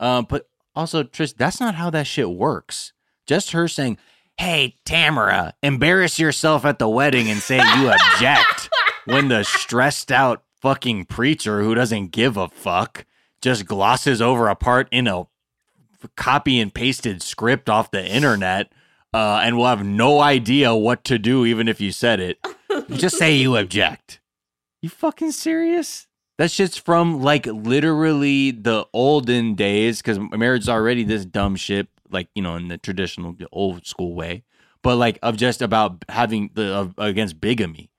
[0.00, 2.92] Um, but also Trish, that's not how that shit works.
[3.26, 3.96] Just her saying,
[4.38, 8.68] "Hey, Tamara, embarrass yourself at the wedding and say you object,"
[9.04, 13.06] when the stressed out fucking preacher who doesn't give a fuck
[13.40, 15.24] just glosses over a part in a
[16.16, 18.70] copy and pasted script off the internet
[19.12, 22.38] uh, and will have no idea what to do even if you said it.
[22.90, 24.20] Just say you object.
[24.82, 26.06] You fucking serious?
[26.38, 31.88] That shit's from like literally the olden days because marriage is already this dumb shit,
[32.10, 34.44] like, you know, in the traditional, the old school way,
[34.82, 37.89] but like of just about having the, of, against bigamy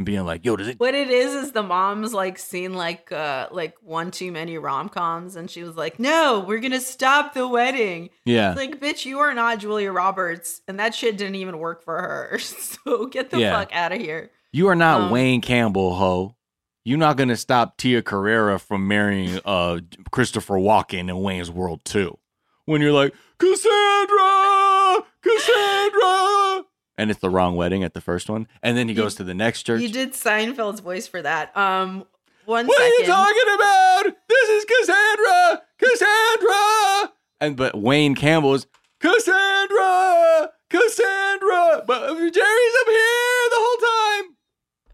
[0.00, 0.80] and being like, yo, does it?
[0.80, 4.88] What it is is the mom's like seen like uh like one too many rom
[4.88, 8.08] coms and she was like, No, we're gonna stop the wedding.
[8.24, 8.52] Yeah.
[8.52, 11.94] It's like, bitch, you are not Julia Roberts, and that shit didn't even work for
[12.00, 12.38] her.
[12.84, 13.58] So get the Yeah.
[13.58, 14.30] fuck out of here.
[14.52, 16.34] You are not Um, Wayne Campbell, ho.
[16.82, 22.16] You're not gonna stop Tia Carrere from marrying uh Christopher Walken in Wayne's World 2.
[22.64, 26.64] When you're like, Cassandra, Cassandra,
[27.00, 29.24] and it's the wrong wedding at the first one, and then he You- goes to
[29.24, 29.80] the next church.
[29.80, 31.56] You did Seinfeld's voice for that.
[31.56, 32.04] Um,
[32.44, 34.16] one what are you talking about?
[34.28, 38.66] This is Cassandra, Cassandra, and but Wayne Campbell's
[39.00, 44.36] Cassandra, Cassandra, but Jerry's up here the whole time.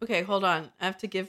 [0.04, 0.70] Okay, hold on.
[0.80, 1.28] I have to give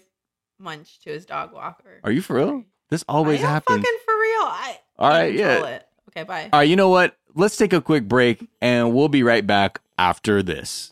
[0.60, 2.02] Munch to his dog walker.
[2.04, 2.64] Are you for real?
[2.90, 3.80] This always I happens.
[3.80, 4.44] fucking for real.
[4.44, 5.66] I All yeah.
[5.66, 5.88] It.
[6.10, 6.50] Okay, bye.
[6.54, 7.16] All right, you know what?
[7.40, 10.92] Let's take a quick break and we'll be right back after this.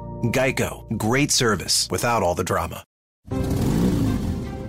[0.23, 2.83] Geico, great service without all the drama.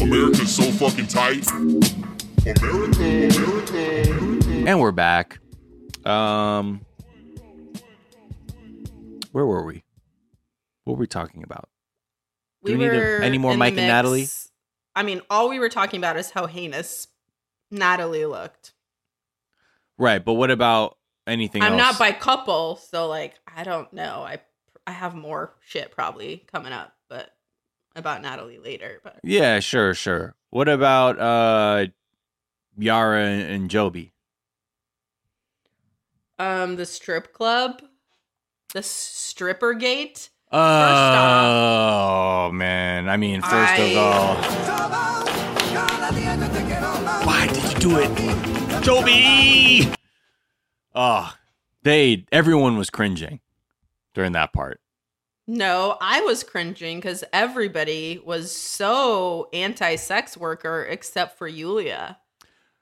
[0.00, 1.48] America's so fucking tight.
[1.50, 4.64] America, America, America.
[4.68, 5.38] And we're back.
[6.04, 6.80] Um,
[9.32, 9.84] where were we?
[10.84, 11.68] What were we talking about?
[12.62, 14.28] We Do we need to- were any more Mike and Natalie?
[14.94, 17.08] I mean, all we were talking about is how heinous
[17.70, 18.72] Natalie looked.
[19.98, 21.78] Right, but what about anything I'm else?
[21.78, 24.22] not by couple, so like I don't know.
[24.26, 24.40] I
[24.86, 26.99] I have more shit probably coming up, but
[28.00, 29.00] about Natalie later.
[29.04, 30.34] But Yeah, sure, sure.
[30.50, 31.86] What about uh
[32.76, 34.10] Yara and Jovi?
[36.38, 37.82] um, the strip club,
[38.72, 40.30] the stripper gate.
[40.52, 44.34] Oh man, I mean, first I- of all,
[47.24, 48.10] why did you do it,
[48.82, 49.94] Jovi?
[50.94, 51.32] Oh,
[51.84, 53.40] they everyone was cringing
[54.14, 54.80] during that part.
[55.52, 62.18] No, I was cringing because everybody was so anti-sex worker except for Yulia.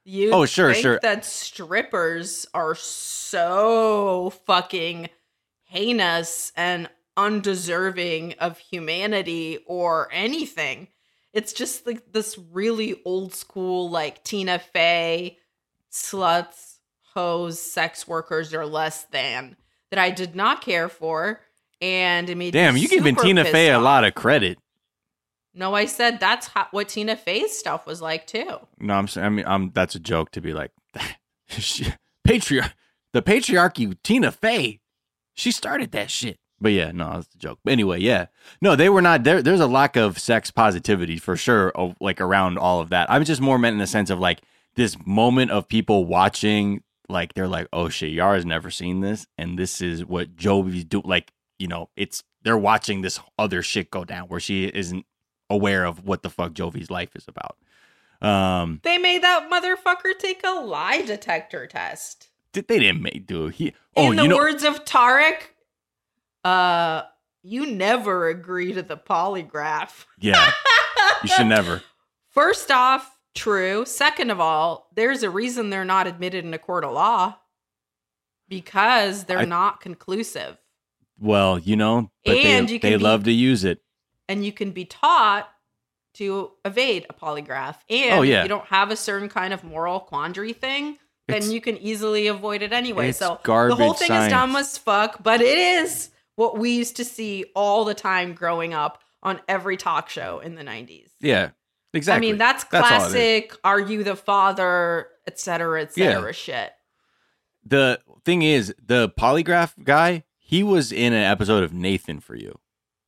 [0.05, 0.99] You Oh, sure, think sure.
[1.01, 5.09] That strippers are so fucking
[5.65, 10.89] heinous and undeserving of humanity or anything.
[11.33, 15.39] It's just like this really old school, like Tina Fey,
[15.91, 16.81] sluts,
[17.15, 19.57] hoes, sex workers are less than
[19.89, 21.41] that I did not care for.
[21.81, 24.59] And it made Damn, you giving Tina Fey a lot of credit.
[25.55, 28.59] No, I said that's how, what Tina Fey's stuff was like too.
[28.79, 29.09] No, I'm.
[29.17, 29.71] I mean, I'm.
[29.71, 30.71] That's a joke to be like,
[32.25, 32.75] patriarch,
[33.13, 33.97] the patriarchy.
[34.03, 34.81] Tina Fey,
[35.35, 36.39] she started that shit.
[36.61, 37.61] But yeah, no, that's a joke.
[37.65, 38.27] But anyway, yeah,
[38.61, 39.43] no, they were not there.
[39.43, 43.11] There's a lack of sex positivity for sure, of, like around all of that.
[43.11, 44.43] I was just more meant in the sense of like
[44.75, 49.59] this moment of people watching, like they're like, oh shit, Yara's never seen this, and
[49.59, 51.01] this is what Jovi's do.
[51.05, 55.05] Like, you know, it's they're watching this other shit go down where she isn't
[55.51, 57.57] aware of what the fuck Jovi's life is about.
[58.27, 62.29] Um, They made that motherfucker take a lie detector test.
[62.53, 63.75] Did they didn't make do he?
[63.97, 65.55] Oh, In the you know, words of Tarik,
[66.45, 67.03] uh,
[67.43, 70.07] you never agree to the polygraph.
[70.19, 70.51] yeah,
[71.23, 71.83] you should never.
[72.31, 73.85] First off, true.
[73.85, 77.37] Second of all, there's a reason they're not admitted in a court of law
[78.49, 80.57] because they're I- not conclusive.
[81.19, 83.81] Well, you know, but And they you can they be- love to use it.
[84.29, 85.49] and you can be taught
[86.15, 87.77] to evade a polygraph.
[87.89, 88.39] And Oh, yeah.
[88.41, 91.77] if you don't have a certain kind of moral quandary thing, then It's- you can
[91.79, 93.13] easily avoid it anyway.
[93.13, 97.05] So the whole thing is dumb as fuck, but it is what we used to
[97.05, 101.11] see all the time growing up on every talk show in the 90s.
[101.21, 101.51] Yeah,
[101.93, 102.29] exactly.
[102.29, 102.89] I mean, that's all it is.
[102.89, 106.13] classic are you the father, et cetera, et Yeah.
[106.15, 106.73] cetera shit.
[107.65, 112.59] The thing is, the polygraph guy, he was in an episode of Nathan for You.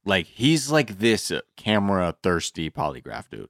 [0.05, 3.48] Like he's like this camera thirsty polygraph dude.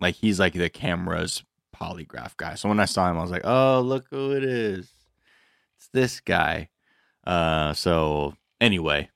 [0.00, 1.44] Like he's like the camera's
[1.74, 2.54] polygraph guy.
[2.54, 4.90] So when I saw him, I was like, oh, look who it is.
[5.76, 6.70] It's this guy.
[7.26, 9.10] Uh, so anyway,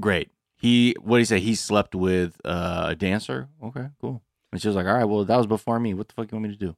[0.00, 0.30] great.
[0.56, 1.38] He what did he say?
[1.38, 3.48] He slept with uh, a dancer.
[3.62, 4.22] Okay, cool.
[4.50, 5.94] And she was like, all right, well, that was before me.
[5.94, 6.76] What the fuck you want me to do?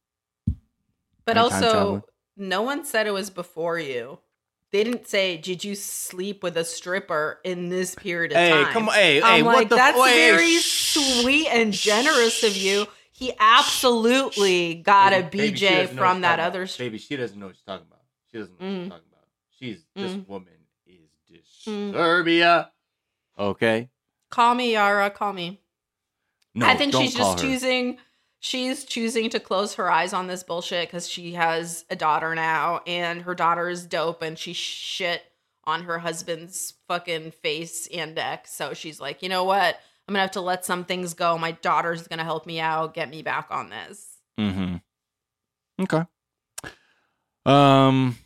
[1.25, 2.05] But time also,
[2.37, 4.19] no one said it was before you.
[4.73, 8.73] They didn't say, "Did you sleep with a stripper in this period of Hey, time?"
[8.73, 11.21] come on- hey, I'm hey, what like, that's hey, very shh.
[11.21, 12.87] sweet and generous of you.
[13.13, 16.65] He absolutely got a BJ from that other.
[16.67, 18.01] Stri- Baby, she doesn't know what she's talking about.
[18.31, 18.83] She doesn't know what Mm.
[18.83, 19.27] she's talking about.
[19.59, 20.29] She's this Mm.
[20.29, 20.53] woman
[20.87, 21.11] is
[21.67, 21.93] Mm.
[21.93, 22.69] Disturbia.
[23.39, 23.89] Okay.
[24.31, 25.11] call me Yara.
[25.11, 25.61] Call me.
[26.55, 27.47] No, I think she's just her.
[27.47, 27.99] choosing.
[28.45, 32.81] She's choosing to close her eyes on this bullshit because she has a daughter now,
[32.89, 35.23] and her daughter is dope, and she shit
[35.63, 38.49] on her husband's fucking face and neck.
[38.49, 39.79] So she's like, you know what?
[40.09, 41.39] I'm gonna have to let some things go.
[41.39, 44.19] My daughter's gonna help me out, get me back on this.
[44.37, 44.77] Mm-hmm.
[45.83, 46.03] Okay.
[47.47, 48.17] Um,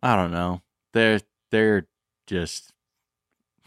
[0.00, 0.62] I don't know.
[0.94, 1.88] They're they're
[2.28, 2.72] just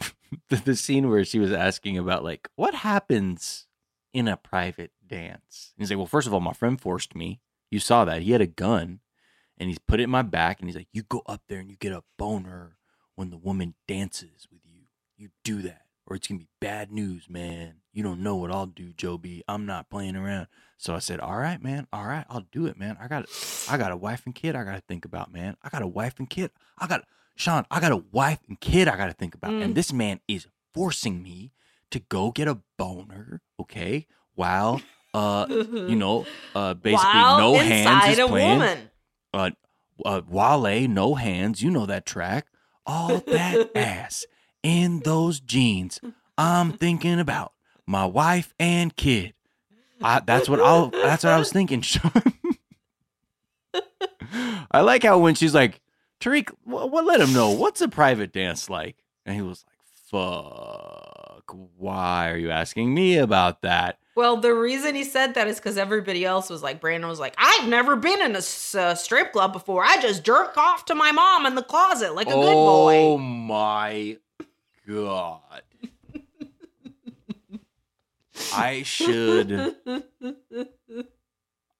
[0.48, 3.66] the, the scene where she was asking about like what happens
[4.14, 5.72] in a private dance.
[5.76, 7.40] And He's like, well, first of all, my friend forced me.
[7.70, 9.00] You saw that he had a gun,
[9.58, 11.70] and he's put it in my back, and he's like, you go up there and
[11.70, 12.76] you get a boner
[13.14, 14.82] when the woman dances with you.
[15.16, 17.76] You do that, or it's gonna be bad news, man.
[17.92, 19.42] You don't know what I'll do, Jovi.
[19.46, 20.48] I'm not playing around.
[20.78, 21.86] So I said, all right, man.
[21.92, 22.96] All right, I'll do it, man.
[23.00, 23.26] I got,
[23.70, 24.56] I got a wife and kid.
[24.56, 25.56] I got to think about, man.
[25.62, 26.50] I got a wife and kid.
[26.78, 27.04] I got,
[27.36, 27.64] Shaun.
[27.70, 28.88] I got a wife and kid.
[28.88, 29.62] I got to think about, Mm.
[29.62, 31.52] and this man is forcing me
[31.90, 33.42] to go get a boner.
[33.60, 34.80] Okay, while,
[35.14, 38.58] uh, you know, uh, basically While no hands is a playing.
[38.58, 38.90] woman.
[39.34, 39.50] Uh,
[40.04, 41.62] uh, Wale, no hands.
[41.62, 42.46] You know that track.
[42.86, 44.24] All that ass
[44.62, 46.00] in those jeans.
[46.38, 47.52] I'm thinking about
[47.86, 49.34] my wife and kid.
[50.02, 50.88] I, that's what I'll.
[50.88, 52.10] That's what I was thinking, Shaun.
[54.70, 55.80] I like how when she's like,
[56.18, 57.04] Tarik, what, what?
[57.04, 58.96] Let him know what's a private dance like,
[59.26, 59.71] and he was like,
[60.12, 65.56] "Fuck, why are you asking me about that?" Well, the reason he said that is
[65.56, 68.42] because everybody else was like, Brandon was like, I've never been in a
[68.78, 69.82] uh, strip club before.
[69.82, 72.94] I just jerk off to my mom in the closet like a good boy.
[72.94, 74.18] oh my
[74.86, 75.40] god.
[78.54, 79.76] I should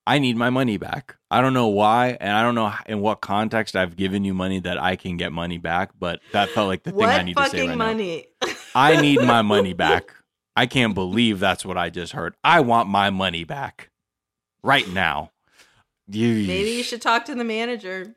[0.06, 1.16] I need my money back.
[1.32, 4.60] I don't know why and I don't know in what context I've given you money
[4.60, 7.48] that I can get money back, but that felt like the thing I need to
[7.48, 7.74] say right now.
[7.86, 8.26] money?
[8.74, 10.12] I need my money back.
[10.54, 12.34] I can't believe that's what I just heard.
[12.44, 13.88] I want my money back
[14.62, 15.30] right now.
[16.06, 18.14] Maybe you should talk to the manager.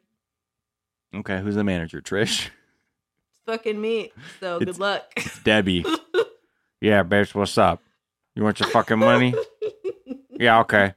[1.16, 2.02] Okay, who's the manager?
[2.02, 2.50] Trish?
[2.50, 4.12] It's fucking me.
[4.42, 5.04] So It's- good luck.
[5.46, 5.86] Debbie.
[6.82, 7.82] yeah, bitch, what's up?
[8.36, 9.34] You want your fucking money?
[10.38, 10.94] Yeah, okay.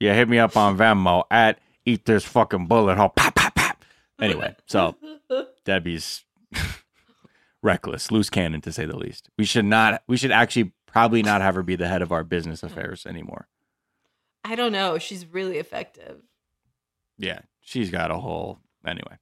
[0.00, 3.10] Yeah, hit me up on Venmo at eat this fucking bullet hole.
[3.10, 3.84] Pop, pop, pop.
[4.20, 4.96] Anyway, so
[5.64, 6.24] Debbie's
[7.62, 9.28] reckless, loose cannon to say the least.
[9.38, 12.24] We should not we should actually probably not have her be the head of our
[12.24, 13.48] business affairs anymore.
[14.44, 14.98] I don't know.
[14.98, 16.18] She's really effective.
[17.18, 19.18] Yeah, she's got a whole anyway.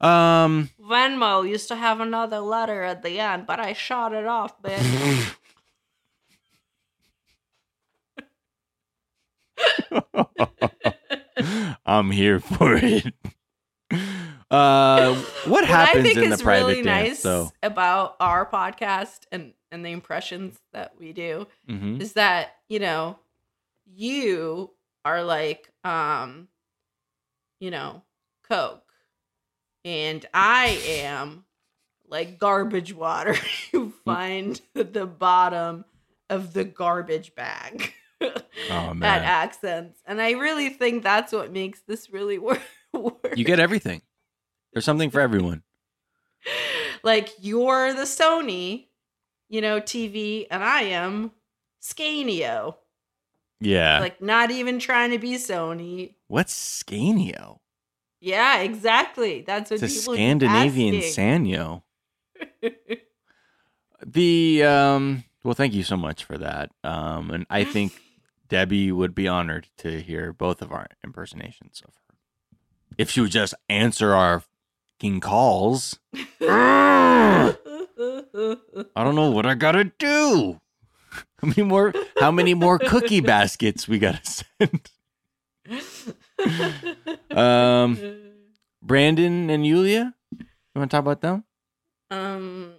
[0.00, 4.60] Um Venmo used to have another letter at the end, but I shot it off,
[4.62, 5.36] bitch.
[11.86, 13.14] I'm here for it.
[14.50, 15.14] Uh,
[15.46, 17.52] what happens what in the private really dance, nice though?
[17.62, 22.00] about our podcast and and the impressions that we do Mhm.
[22.00, 23.18] is that you know
[23.86, 24.70] you
[25.04, 26.48] are like um
[27.60, 28.02] you know
[28.48, 28.82] coke
[29.84, 31.44] and i am
[32.08, 33.36] like garbage water
[33.72, 35.84] you find at the bottom
[36.28, 37.94] of the garbage bag
[38.70, 42.60] Oh at accents and i really think that's what makes this really work
[43.34, 44.02] you get everything.
[44.72, 45.62] There's something for everyone.
[47.02, 48.86] like you're the Sony,
[49.48, 51.32] you know, TV, and I am
[51.82, 52.76] Scanio.
[53.60, 54.00] Yeah.
[54.00, 56.14] Like not even trying to be Sony.
[56.28, 57.58] What's Scanio?
[58.20, 59.42] Yeah, exactly.
[59.42, 60.94] That's what It's people keep Scandinavian.
[60.96, 61.82] Sanyo.
[64.06, 65.24] The um.
[65.42, 66.70] Well, thank you so much for that.
[66.84, 67.92] Um, and I think
[68.50, 72.16] Debbie would be honored to hear both of our impersonations of her.
[72.98, 74.42] If she would just answer our
[74.98, 75.98] fucking calls.
[76.42, 77.54] I
[78.96, 80.60] don't know what I gotta do.
[81.40, 81.94] How many more?
[82.18, 84.90] How many more cookie baskets we gotta send?
[87.30, 87.98] Um,
[88.82, 91.44] Brandon and Yulia, you want to talk about them?
[92.10, 92.72] um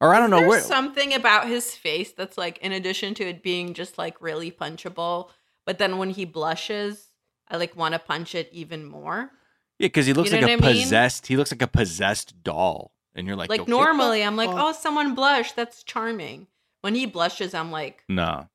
[0.00, 0.60] Or I don't know there's where.
[0.60, 5.30] something about his face that's like in addition to it being just like really punchable,
[5.66, 7.08] but then when he blushes,
[7.48, 9.30] I like want to punch it even more.
[9.78, 10.82] yeah, because he looks You know like a what mean?
[10.82, 11.26] possessed.
[11.26, 14.68] He looks like a possessed doll, and you're like, Like, okay, normally I'm like, "Oh,
[14.68, 15.56] oh someone blushed.
[15.56, 16.46] That's charming."
[16.82, 18.48] When he blushes, I'm like, no,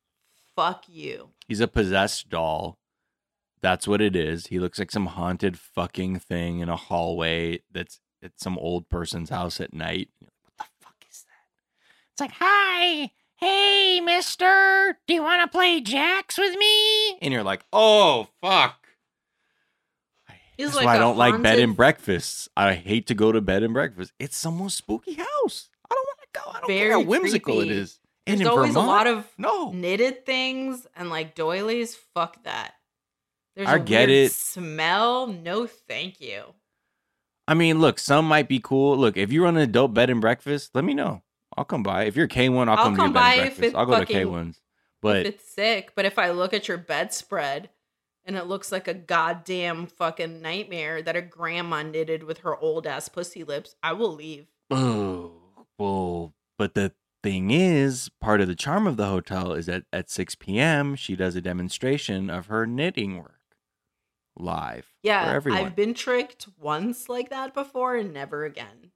[0.56, 2.78] "Fuck you." he's a possessed doll.
[3.62, 4.48] That's what it is.
[4.48, 9.30] He looks like some haunted fucking thing in a hallway that's at some old person's
[9.30, 10.10] house at night.
[10.22, 11.32] You're like, what the fuck is that?
[12.14, 17.18] It's like, hi, hey, mister, do you want to play jacks with me?
[17.24, 18.76] And you're like, oh, fuck.
[20.56, 22.48] He's That's like why I a don't like bed and breakfasts.
[22.56, 24.14] I hate to go to bed and breakfast.
[24.20, 25.70] It's someone's spooky house.
[25.90, 26.52] I don't want to go.
[26.52, 27.72] I don't care how whimsical creepy.
[27.72, 28.00] it is.
[28.28, 29.72] And There's always Vermont, a lot of no.
[29.72, 31.96] knitted things and like doilies.
[32.14, 32.76] Fuck that.
[33.56, 34.32] There's I a get weird it.
[34.34, 35.26] Smell?
[35.26, 36.44] No, thank you.
[37.48, 38.96] I mean, look, some might be cool.
[38.96, 41.24] Look, if you run an adult bed and breakfast, let me know.
[41.58, 42.04] I'll come by.
[42.06, 43.64] If you're K one, I'll, I'll come, come to by if breakfast.
[43.64, 44.58] it I'll go to fucking- K ones.
[44.58, 44.62] if
[45.02, 45.92] But it's sick.
[45.96, 47.70] But if I look at your bedspread
[48.26, 52.88] and it looks like a goddamn fucking nightmare that a grandma knitted with her old
[52.88, 54.48] ass pussy lips, I will leave.
[54.72, 55.34] oh,
[55.78, 60.10] well, but the thing is, part of the charm of the hotel is that at
[60.10, 60.96] 6 p.m.
[60.96, 63.40] she does a demonstration of her knitting work
[64.38, 65.64] live for Yeah, everyone.
[65.66, 68.92] I've been tricked once like that before and never again.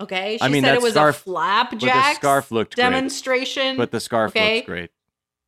[0.00, 2.82] Okay, she I mean, said it was scarf- a flapjack scarf looked great.
[2.84, 3.76] demonstration.
[3.76, 4.56] but the scarf okay?
[4.56, 4.90] looks great.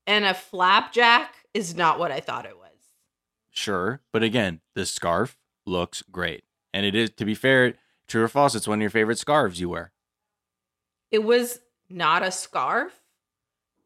[0.07, 2.63] and a flapjack is not what I thought it was.
[3.51, 6.45] Sure, but again, the scarf looks great,
[6.75, 7.11] and it is.
[7.17, 7.75] To be fair,
[8.07, 9.93] true or false, it's one of your favorite scarves you wear.
[11.11, 12.93] It was not a scarf.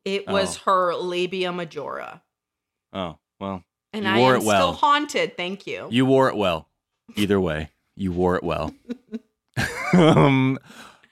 [0.05, 0.33] It oh.
[0.33, 0.61] was Oh.
[0.65, 2.23] her labia majora.
[2.93, 4.73] Oh well, And you I wore am it well.
[4.75, 5.37] still haunted.
[5.37, 5.87] Thank you.
[5.91, 6.69] You wore it well.
[7.17, 8.75] Either way, you wore it well.
[9.95, 10.59] um,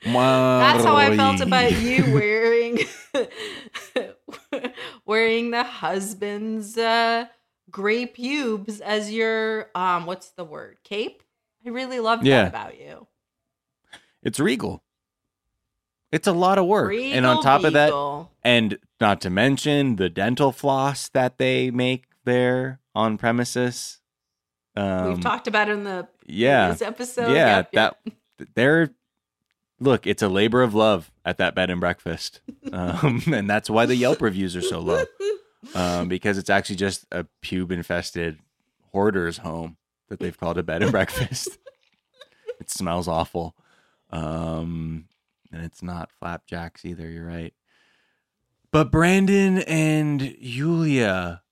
[0.05, 2.78] That's how I felt about you wearing
[5.07, 7.26] wearing the husband's uh
[7.70, 10.78] gray pubes as your um what's the word?
[10.84, 11.22] Cape?
[11.66, 12.42] I really love Yeah.
[12.44, 13.07] that about you.
[14.22, 14.82] It's regal.
[16.11, 17.92] It's a lot of work, and on Regal top of that,
[18.42, 24.01] and not to mention the dental floss that they make there on premises.
[24.74, 27.30] Um, We've talked about it in the yeah, episode.
[27.32, 27.57] yeah.
[27.57, 27.99] Yep, yep.
[28.55, 28.91] They're
[29.80, 30.07] look.
[30.07, 32.41] It's a labor of love at that bed and breakfast,
[32.72, 35.05] um, and that's why the Yelp reviews are so low.
[35.74, 38.39] um, because it's actually just a pube infested
[38.93, 39.76] hoarder's home
[40.09, 41.59] that they've called a bed and breakfast.
[42.61, 43.55] it smells awful.
[44.11, 45.07] Um,
[45.53, 47.09] and it's not flapjacks either.
[47.09, 47.55] You're right.
[48.70, 51.43] But Brandon and Julia,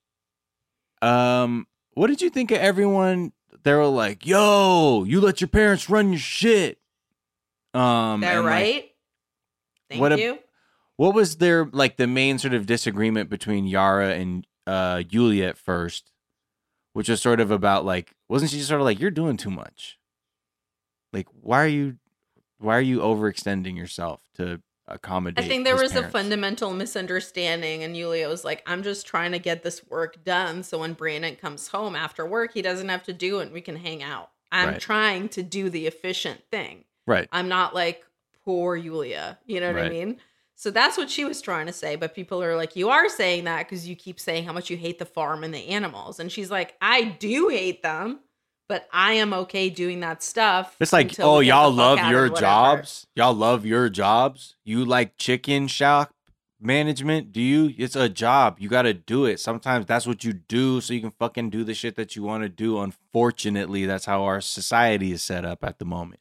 [1.01, 3.33] um, what did you think of everyone?
[3.67, 6.79] They were like, "Yo, you let your parents run your shit."
[7.75, 8.91] Um, They're and, like, right.
[9.91, 10.39] Thank what a- you.
[10.95, 15.59] what was their like the main sort of disagreement between Yara and uh Yulia at
[15.59, 16.13] first,
[16.93, 19.99] which was sort of about like wasn't she sort of like you're doing too much?
[21.13, 21.97] Like why are you
[22.59, 25.45] why are you overextending yourself to accommodate?
[25.45, 26.09] I think there was parents?
[26.09, 30.63] a fundamental misunderstanding, and Yulia was like, I'm just trying to get this work done.
[30.63, 33.61] So when Brandon comes home after work, he doesn't have to do it and we
[33.61, 34.31] can hang out.
[34.53, 34.81] I'm Right.
[34.81, 36.85] trying to do the efficient thing.
[37.07, 37.29] right.
[37.33, 38.05] I'm not like
[38.45, 39.39] poor Yulia.
[39.47, 40.19] You know what I mean?
[40.55, 41.97] So that's what she was trying to say.
[41.97, 44.77] But people are like, you are saying that because you keep saying how much you
[44.77, 46.19] hate the farm and the animals.
[46.19, 48.21] And she's like, I do hate them,
[48.69, 50.77] but I am okay doing that stuff.
[50.81, 53.07] It's like, oh, y'all love your jobs.
[53.15, 54.57] Y'all love your jobs.
[54.65, 56.13] You like chicken shop
[56.61, 57.33] management.
[57.33, 57.73] Do you?
[57.77, 58.57] It's a job.
[58.59, 59.41] You got to do it.
[59.41, 62.43] Sometimes that's what you do so you can fucking do the shit that you want
[62.43, 62.81] to do.
[62.81, 66.21] Unfortunately, that's how our society is set up at the moment.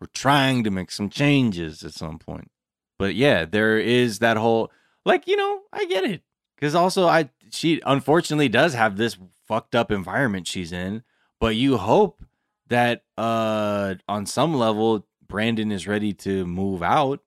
[0.00, 2.50] We're trying to make some changes at some point.
[2.98, 4.70] But yeah, there is that whole
[5.04, 6.22] like, you know, I get it.
[6.60, 9.16] Cuz also I she unfortunately does have this
[9.46, 11.02] fucked up environment she's in,
[11.40, 12.22] but you hope
[12.68, 17.20] that uh on some level Brandon is ready to move out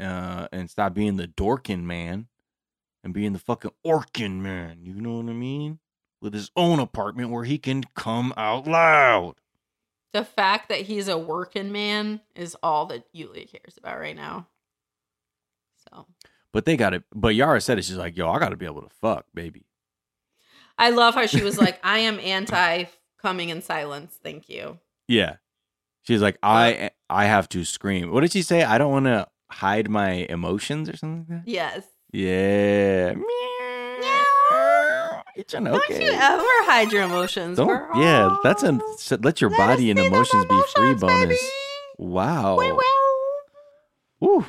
[0.00, 2.28] uh and stop being the dorkin man
[3.04, 5.80] and being the fucking orkin man, you know what I mean?
[6.20, 9.34] With his own apartment where he can come out loud.
[10.12, 14.46] The fact that he's a working man is all that Yulia cares about right now.
[15.90, 16.06] So
[16.52, 17.02] But they got it.
[17.12, 17.84] But Yara said it.
[17.84, 19.64] She's like, "Yo, I got to be able to fuck, baby."
[20.78, 22.84] I love how she was like, I am anti
[23.22, 24.18] coming in silence.
[24.22, 24.78] Thank you.
[25.08, 25.36] Yeah.
[26.02, 28.64] She's like, "I I have to scream." What did she say?
[28.64, 31.50] I don't want to hide my emotions or something like that.
[31.50, 31.84] Yes.
[32.12, 33.14] Yeah.
[35.34, 37.88] It's an Don't you ever hide your emotions, Don't- girl.
[37.96, 38.78] yeah, that's a
[39.22, 41.40] let your body and emotions be free bonus.
[41.98, 42.58] Wow.
[44.22, 44.44] Ooh.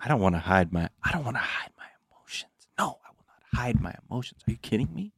[0.00, 2.50] I don't want to hide my I don't want to hide my emotions.
[2.78, 4.40] No, I will not hide my emotions.
[4.48, 5.12] Are you kidding me?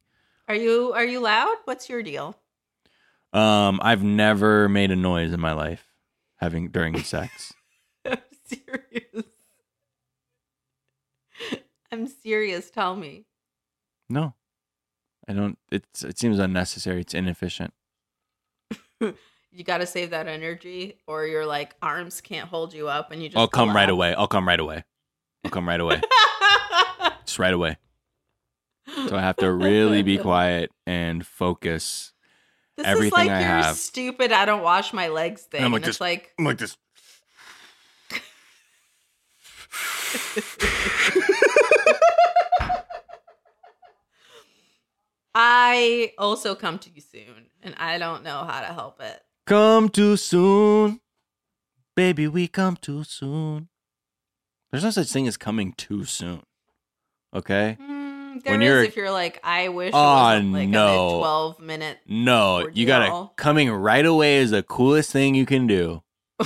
[0.51, 1.55] Are you are you loud?
[1.63, 2.35] What's your deal?
[3.31, 5.87] Um, I've never made a noise in my life
[6.35, 7.53] having during sex.
[8.05, 9.25] I'm serious.
[11.89, 12.69] I'm serious.
[12.69, 13.27] Tell me.
[14.09, 14.33] No.
[15.25, 16.99] I don't it's it seems unnecessary.
[16.99, 17.73] It's inefficient.
[19.53, 23.21] You got to save that energy, or your like arms can't hold you up, and
[23.21, 23.37] you just.
[23.37, 24.13] I'll come right away.
[24.13, 24.85] I'll come right away.
[25.43, 25.99] I'll come right away.
[27.25, 27.75] Just right away.
[29.07, 32.13] So I have to really be quiet and focus
[32.77, 33.77] This everything is like I your have.
[33.77, 34.31] stupid.
[34.31, 35.59] I don't wash my legs thing.
[35.59, 36.75] And I'm And, like it's this- like I'm like this.
[45.33, 49.21] I also come to you soon, and I don't know how to help it.
[49.47, 50.99] Come too soon,
[51.95, 53.67] Baby, we come too soon.
[54.71, 56.43] There's no such thing as coming too soon.
[57.33, 57.77] Okay?
[57.81, 57.90] Mm,
[58.31, 60.69] Mm, there When is you're- if you're like, I wish it Oh, wasn't um, like
[60.69, 61.15] no.
[61.15, 61.97] a 12 minute.
[62.07, 66.01] No, you gotta coming right away is the coolest thing you can do.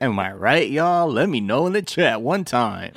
[0.00, 1.10] Am I right, y'all?
[1.10, 2.92] Let me know in the chat one time.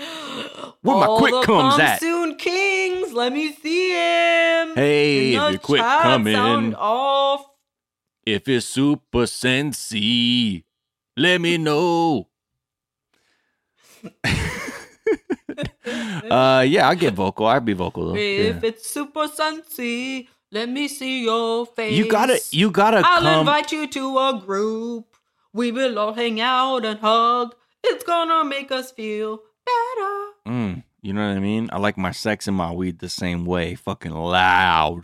[0.82, 2.00] Where my All quick comes come at?
[2.00, 4.76] soon kings, let me see him.
[4.76, 7.46] Hey, if the you quit chat, coming, off.
[8.26, 10.64] if it's super sensy,
[11.18, 12.28] let me know.
[15.86, 17.46] uh, yeah, I'll get vocal.
[17.46, 18.16] I'll be vocal though.
[18.16, 18.70] If Yeah.
[18.70, 21.98] it's super sunsy, let me see your face.
[21.98, 23.40] You gotta, you gotta I'll come.
[23.40, 25.08] invite you to a group.
[25.54, 27.56] We will all hang out and hug.
[27.84, 30.26] It's gonna make us feel better.
[30.48, 31.70] Mm, you know what I mean?
[31.72, 35.04] I like my sex and my weed the same way, fucking loud.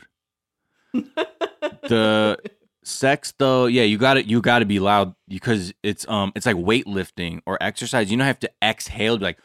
[0.93, 2.37] the
[2.83, 6.45] sex though, yeah, you got to You got to be loud because it's um, it's
[6.45, 8.09] like weightlifting or exercise.
[8.11, 9.39] You don't have to exhale, be like,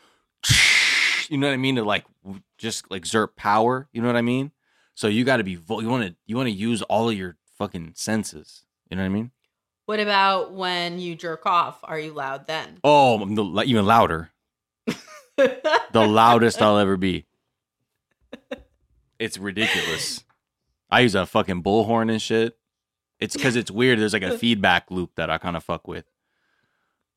[1.30, 1.76] you know what I mean?
[1.76, 2.04] To like
[2.58, 3.88] just like exert power.
[3.92, 4.52] You know what I mean?
[4.94, 5.56] So you got to be.
[5.56, 6.16] Vo- you want to.
[6.26, 8.62] You want to use all of your fucking senses.
[8.90, 9.30] You know what I mean?
[9.86, 11.78] What about when you jerk off?
[11.84, 12.78] Are you loud then?
[12.82, 14.30] Oh, I'm the, even louder.
[14.86, 17.26] the loudest I'll ever be.
[19.18, 20.24] It's ridiculous.
[20.90, 22.56] I use a fucking bullhorn and shit.
[23.20, 23.98] It's because it's weird.
[23.98, 26.04] There's like a feedback loop that I kind of fuck with.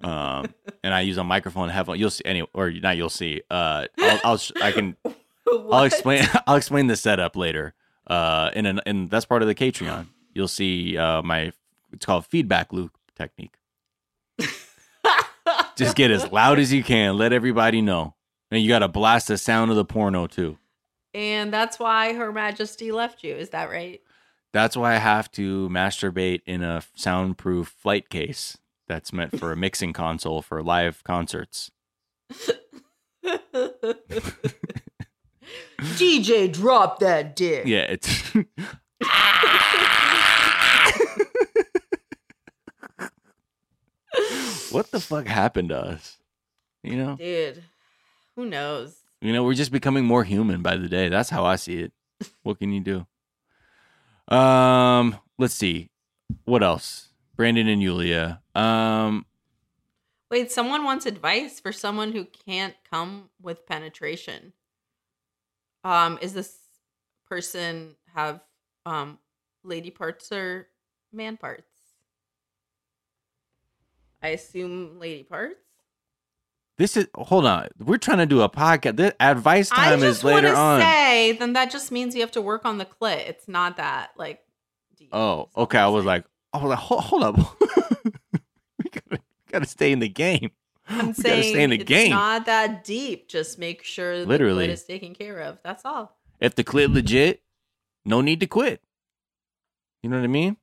[0.01, 1.97] Um, and I use a microphone headphone.
[1.99, 2.97] You'll see anyway, or not.
[2.97, 3.41] You'll see.
[3.49, 4.95] Uh, I'll, I'll sh- I can.
[5.71, 6.27] I'll explain.
[6.47, 7.73] I'll explain the setup later.
[8.05, 10.07] Uh, in an, and that's part of the Patreon.
[10.33, 10.97] You'll see.
[10.97, 11.51] Uh, my
[11.91, 13.55] it's called feedback loop technique.
[15.77, 17.17] Just get as loud as you can.
[17.17, 18.15] Let everybody know.
[18.49, 20.57] And you got to blast the sound of the porno too.
[21.13, 23.35] And that's why Her Majesty left you.
[23.35, 24.01] Is that right?
[24.53, 28.57] That's why I have to masturbate in a soundproof flight case
[28.87, 31.71] that's meant for a mixing console for live concerts.
[35.79, 37.65] DJ, drop that dick.
[37.65, 38.33] Yeah, it's
[44.71, 46.17] What the fuck happened to us?
[46.83, 47.15] You know?
[47.15, 47.63] Dude,
[48.35, 48.95] who knows?
[49.21, 51.09] You know, we're just becoming more human by the day.
[51.09, 51.91] That's how I see it.
[52.43, 54.35] What can you do?
[54.35, 55.89] Um, let's see.
[56.45, 57.06] What else?
[57.37, 58.41] Brandon and Yulia.
[58.55, 59.25] Um,
[60.29, 64.51] Wait, someone wants advice for someone who can't come with penetration.
[65.85, 66.57] Um, is this
[67.29, 68.41] person have
[68.85, 69.19] um
[69.63, 70.67] lady parts or
[71.13, 71.71] man parts?
[74.21, 75.61] I assume lady parts.
[76.77, 77.69] this is hold on.
[77.79, 78.97] We're trying to do a podcast.
[78.97, 80.81] This advice time is later on.
[80.81, 83.29] say, then that just means you have to work on the clit.
[83.29, 84.41] It's not that like.
[84.97, 85.09] deep.
[85.13, 85.77] oh, okay.
[85.77, 86.23] I was saying.
[86.63, 87.37] Like, oh, like, hold, hold up.
[88.83, 89.17] we gotta, we
[89.51, 90.51] gotta stay in the game.
[90.89, 92.11] I'm we gotta saying stay in the it's game.
[92.11, 93.27] not that deep.
[93.27, 94.67] Just make sure the Literally.
[94.67, 95.59] clit is taken care of.
[95.63, 96.17] That's all.
[96.39, 97.41] If the clit legit,
[98.05, 98.81] no need to quit.
[100.03, 100.57] You know what I mean?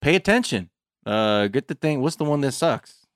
[0.00, 0.70] Pay attention.
[1.04, 2.00] Uh, get the thing.
[2.00, 3.06] What's the one that sucks?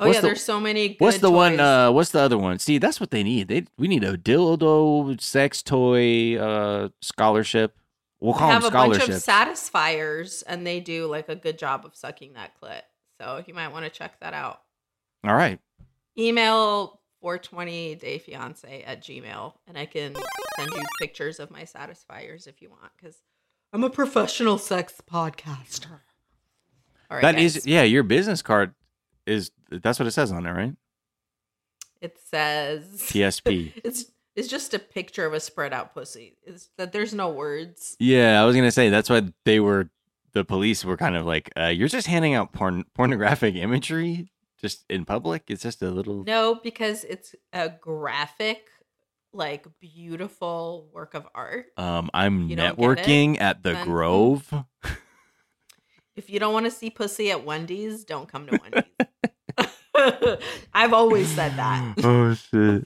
[0.00, 0.88] Oh What's yeah, the- there's so many.
[0.90, 1.60] Good What's the one?
[1.60, 2.58] Uh, what's the other one?
[2.58, 3.48] See, that's what they need.
[3.48, 7.76] They we need a dildo sex toy uh scholarship.
[8.22, 11.84] We'll call have them a bunch of satisfiers, and they do like a good job
[11.84, 12.82] of sucking that clit.
[13.20, 14.60] So you might want to check that out.
[15.24, 15.58] All right.
[16.16, 20.14] Email 420 day fiance at gmail, and I can
[20.56, 23.16] send you pictures of my satisfiers if you want, because
[23.72, 25.90] I'm a professional sex podcaster.
[27.10, 27.66] All right, That is guys.
[27.66, 27.82] yeah.
[27.82, 28.72] Your business card
[29.26, 30.74] is that's what it says on there, right?
[32.00, 33.72] It says TSP.
[33.84, 34.04] it's
[34.34, 36.36] it's just a picture of a spread out pussy.
[36.44, 37.96] It's that there's no words.
[37.98, 39.90] Yeah, I was gonna say that's why they were.
[40.32, 44.30] The police were kind of like, uh, "You're just handing out porn pornographic imagery
[44.60, 45.44] just in public.
[45.48, 48.62] It's just a little." No, because it's a graphic,
[49.34, 51.66] like beautiful work of art.
[51.76, 52.98] Um, I'm You don't get it?
[53.06, 54.54] networking at the Then- Grove.
[56.14, 59.31] If you don't want to see pussy at Wendy's, don't come to Wendy's.
[60.74, 61.94] I've always said that.
[62.04, 62.84] oh shit.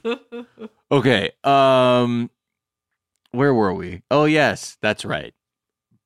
[0.91, 1.31] Okay.
[1.43, 2.29] Um,
[3.31, 4.03] where were we?
[4.11, 5.33] Oh yes, that's right.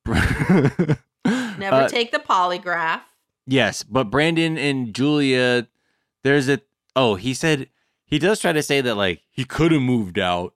[0.06, 3.00] Never Uh, take the polygraph.
[3.46, 5.68] Yes, but Brandon and Julia,
[6.24, 6.60] there's a.
[6.96, 7.68] Oh, he said
[8.04, 10.54] he does try to say that like he could have moved out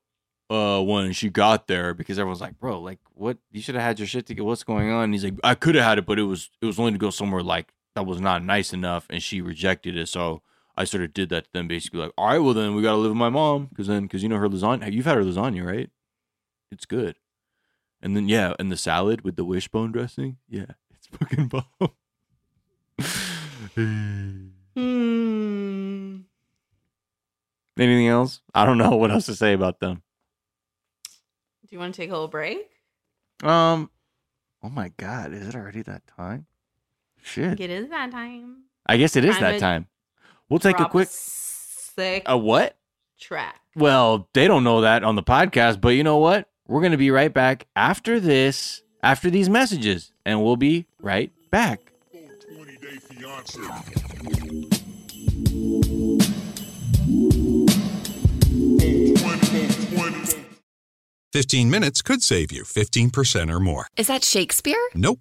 [0.48, 3.38] uh when she got there because everyone's like, bro, like what?
[3.50, 4.44] You should have had your shit together.
[4.46, 5.04] What's going on?
[5.04, 6.98] And he's like, I could have had it, but it was it was only to
[6.98, 10.06] go somewhere like that was not nice enough, and she rejected it.
[10.08, 10.42] So
[10.76, 12.92] I sort of did that to them, basically like, all right, well then we got
[12.92, 14.92] to live with my mom because then because you know her lasagna.
[14.92, 15.90] You've had her lasagna, right?
[16.70, 17.16] It's good.
[18.02, 21.64] And then yeah, and the salad with the wishbone dressing, yeah, it's fucking bomb.
[23.74, 24.50] Hmm.
[27.78, 28.40] Anything else?
[28.54, 30.02] I don't know what else to say about them.
[31.66, 32.58] Do you want to take a little break?
[33.42, 33.90] Um,
[34.62, 36.46] oh my God, is it already that time?
[37.26, 37.58] Shit.
[37.58, 38.62] It is that time.
[38.86, 39.86] I guess it is Time that time.
[40.48, 41.08] We'll take a quick.
[41.10, 42.76] sick A what?
[43.18, 43.60] track.
[43.74, 46.48] Well, they don't know that on the podcast, but you know what?
[46.68, 51.32] We're going to be right back after this, after these messages, and we'll be right
[51.50, 51.80] back.
[52.12, 54.66] 20 Day Fiance.
[61.32, 63.86] 15 minutes could save you 15% or more.
[63.96, 64.78] Is that Shakespeare?
[64.94, 65.20] Nope,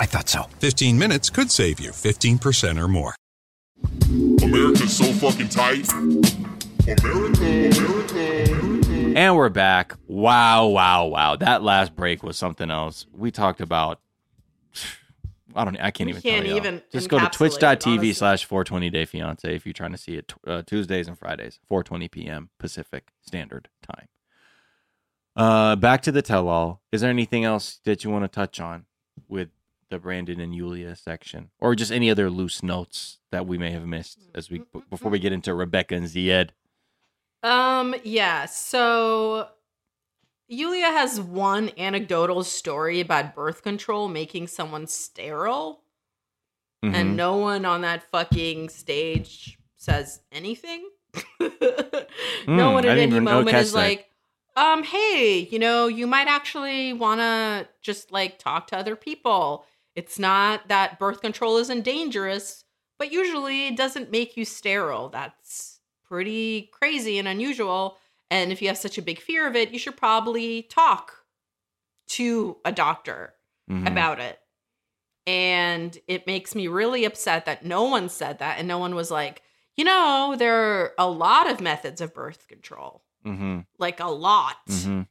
[0.00, 0.44] I thought so.
[0.58, 3.14] 15 minutes could save you 15% or more.
[4.42, 5.90] America's so fucking tight.
[5.92, 9.18] America, America, America.
[9.18, 9.94] And we're back.
[10.06, 11.36] Wow, wow, wow.
[11.36, 13.06] That last break was something else.
[13.12, 14.00] We talked about.
[15.54, 15.76] I don't.
[15.78, 16.22] I can't We even.
[16.22, 19.74] can't tell even Just go to encapsulate it, twitch.tv slash 420 day fiance if you're
[19.74, 22.48] trying to see it uh, Tuesdays and Fridays, 420 p.m.
[22.58, 24.08] Pacific Standard Time.
[25.36, 26.80] Uh, back to the tell all.
[26.90, 28.86] Is there anything else that you want to touch on
[29.28, 29.50] with
[29.92, 33.86] the Brandon and Yulia section, or just any other loose notes that we may have
[33.86, 36.50] missed as we before we get into Rebecca and Zied?
[37.44, 38.46] Um, yeah.
[38.46, 39.48] So
[40.48, 45.82] Yulia has one anecdotal story about birth control making someone sterile,
[46.84, 46.94] Mhm.
[46.94, 50.88] and no one on that fucking stage says anything.
[51.40, 51.50] no
[52.46, 53.78] Hmm, one at any moment is that.
[53.78, 54.08] like,
[54.56, 59.64] um, hey, you know, you might actually want to just like talk to other people.
[59.94, 62.64] It's not that birth control isn't dangerous,
[62.98, 65.08] but usually it doesn't make you sterile.
[65.08, 67.98] That's pretty crazy and unusual.
[68.30, 71.24] And if you have such a big fear of it, you should probably talk
[72.08, 73.34] to a doctor
[73.70, 73.86] Mhm.
[73.86, 74.38] about it.
[75.26, 79.10] And it makes me really upset that no one said that and no one was
[79.10, 79.42] like,
[79.76, 83.60] you know, there are a lot of methods of birth control, Mm-hmm.
[83.78, 85.02] like a lot, Mm-hmm.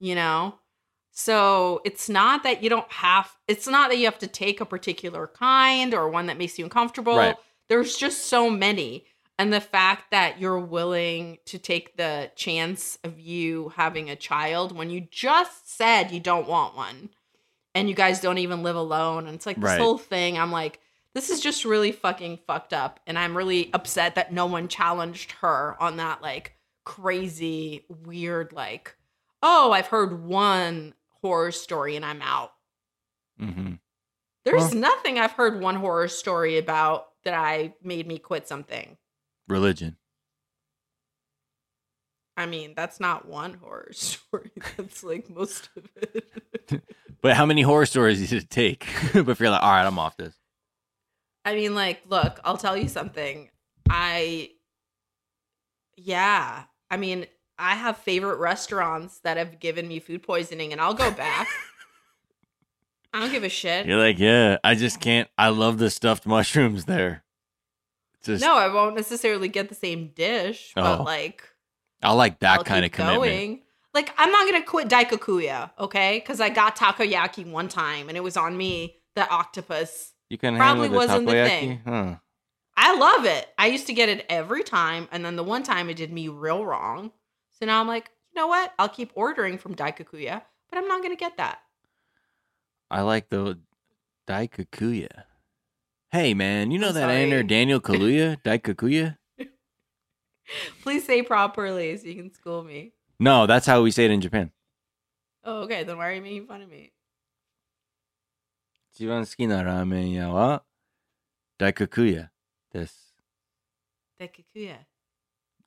[0.00, 0.58] you know?
[1.14, 4.64] So it's not that you don't have, it's not that you have to take a
[4.66, 7.16] particular kind or one that makes you uncomfortable.
[7.16, 7.36] Right.
[7.68, 9.04] There's just so many.
[9.38, 14.74] And the fact that you're willing to take the chance of you having a child
[14.74, 17.10] when you just said you don't want one
[17.74, 19.26] and you guys don't even live alone.
[19.26, 19.80] And it's like this Right.
[19.80, 20.38] whole thing.
[20.38, 20.80] I'm like,
[21.14, 23.00] this is just really fucking fucked up.
[23.06, 28.96] And I'm really upset that no one challenged her on that like crazy, weird, like,
[29.42, 32.52] oh, I've heard one horror story and I'm out.
[33.40, 33.74] Mm-hmm.
[34.44, 38.96] There's Well- nothing I've heard one horror story about that I made me quit something.
[39.48, 39.96] Religion.
[42.36, 44.50] I mean, that's not one horror story.
[44.76, 46.82] That's like most of it.
[47.22, 48.80] But how many horror stories did it take
[49.12, 50.34] before you're like, all right, I'm off this?
[51.44, 53.48] I mean, like, look, I'll tell you something.
[53.88, 54.50] I,
[55.96, 57.26] yeah, I mean,
[57.58, 61.48] I have favorite restaurants that have given me food poisoning, and I'll go back.
[63.14, 63.86] I don't give a shit.
[63.86, 65.28] You're like, yeah, I just can't.
[65.36, 67.22] I love the stuffed mushrooms there.
[68.24, 71.02] Just, no, I won't necessarily get the same dish, but Oh.
[71.02, 71.42] like,
[72.02, 73.22] I like that I'll kind of commitment.
[73.22, 73.62] going.
[73.94, 76.18] Like, I'm not gonna quit Daikokuya, okay?
[76.20, 78.96] Because I got takoyaki one time, and it was on me.
[79.14, 80.14] The octopus.
[80.30, 81.80] You can Probably wasn't the thing.
[81.84, 82.14] huh?
[82.74, 83.46] I love it.
[83.58, 86.28] I used to get it every time, and then the one time it did me
[86.28, 87.12] real wrong.
[87.61, 88.73] So now I'm like, you know what?
[88.77, 91.59] I'll keep ordering from Daikokuya, but I'm not gonna get that.
[92.89, 93.59] I like the
[94.27, 95.23] Daikakuya.
[96.11, 97.23] Hey man, you know I'm that sorry.
[97.23, 99.17] actor Daniel Kaluuya, Daikakuya?
[100.81, 102.93] Please say properly so you can school me.
[103.19, 104.51] No, that's how we say it in Japan.
[105.43, 105.83] Oh, okay.
[105.83, 106.91] Then why are you making fun of me?
[108.93, 110.63] 一番好きなラーメン屋は
[111.59, 112.31] 大黒屋
[112.71, 113.15] です。
[114.19, 114.85] Daikokuya.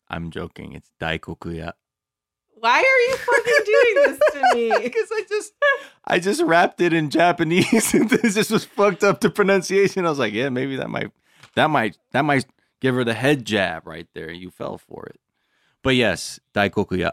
[0.08, 0.72] I'm joking.
[0.72, 1.76] It's 大黒屋.
[2.57, 4.71] Why are you fucking doing this to me?
[4.83, 5.53] Because I just
[6.05, 10.05] I just wrapped it in Japanese and this just was fucked up to pronunciation.
[10.05, 11.11] I was like, yeah, maybe that might
[11.55, 12.45] that might that might
[12.81, 14.31] give her the head jab right there.
[14.31, 15.19] You fell for it.
[15.83, 17.11] But yes, Daikokuya.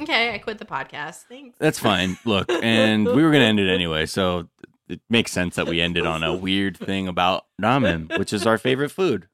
[0.00, 1.22] Okay, I quit the podcast.
[1.28, 1.56] Thanks.
[1.58, 2.18] That's fine.
[2.24, 4.48] Look, and we were gonna end it anyway, so
[4.88, 8.58] it makes sense that we ended on a weird thing about ramen, which is our
[8.58, 9.28] favorite food.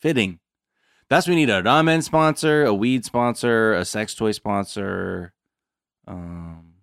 [0.00, 0.39] Fitting.
[1.10, 5.32] That's we need a ramen sponsor, a weed sponsor, a sex toy sponsor,
[6.06, 6.74] um,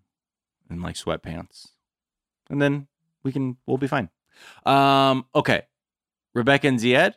[0.70, 1.70] and like sweatpants,
[2.50, 2.88] and then
[3.24, 4.10] we can we'll be fine.
[4.66, 5.64] Um, okay,
[6.36, 7.14] Rebecca and Zied,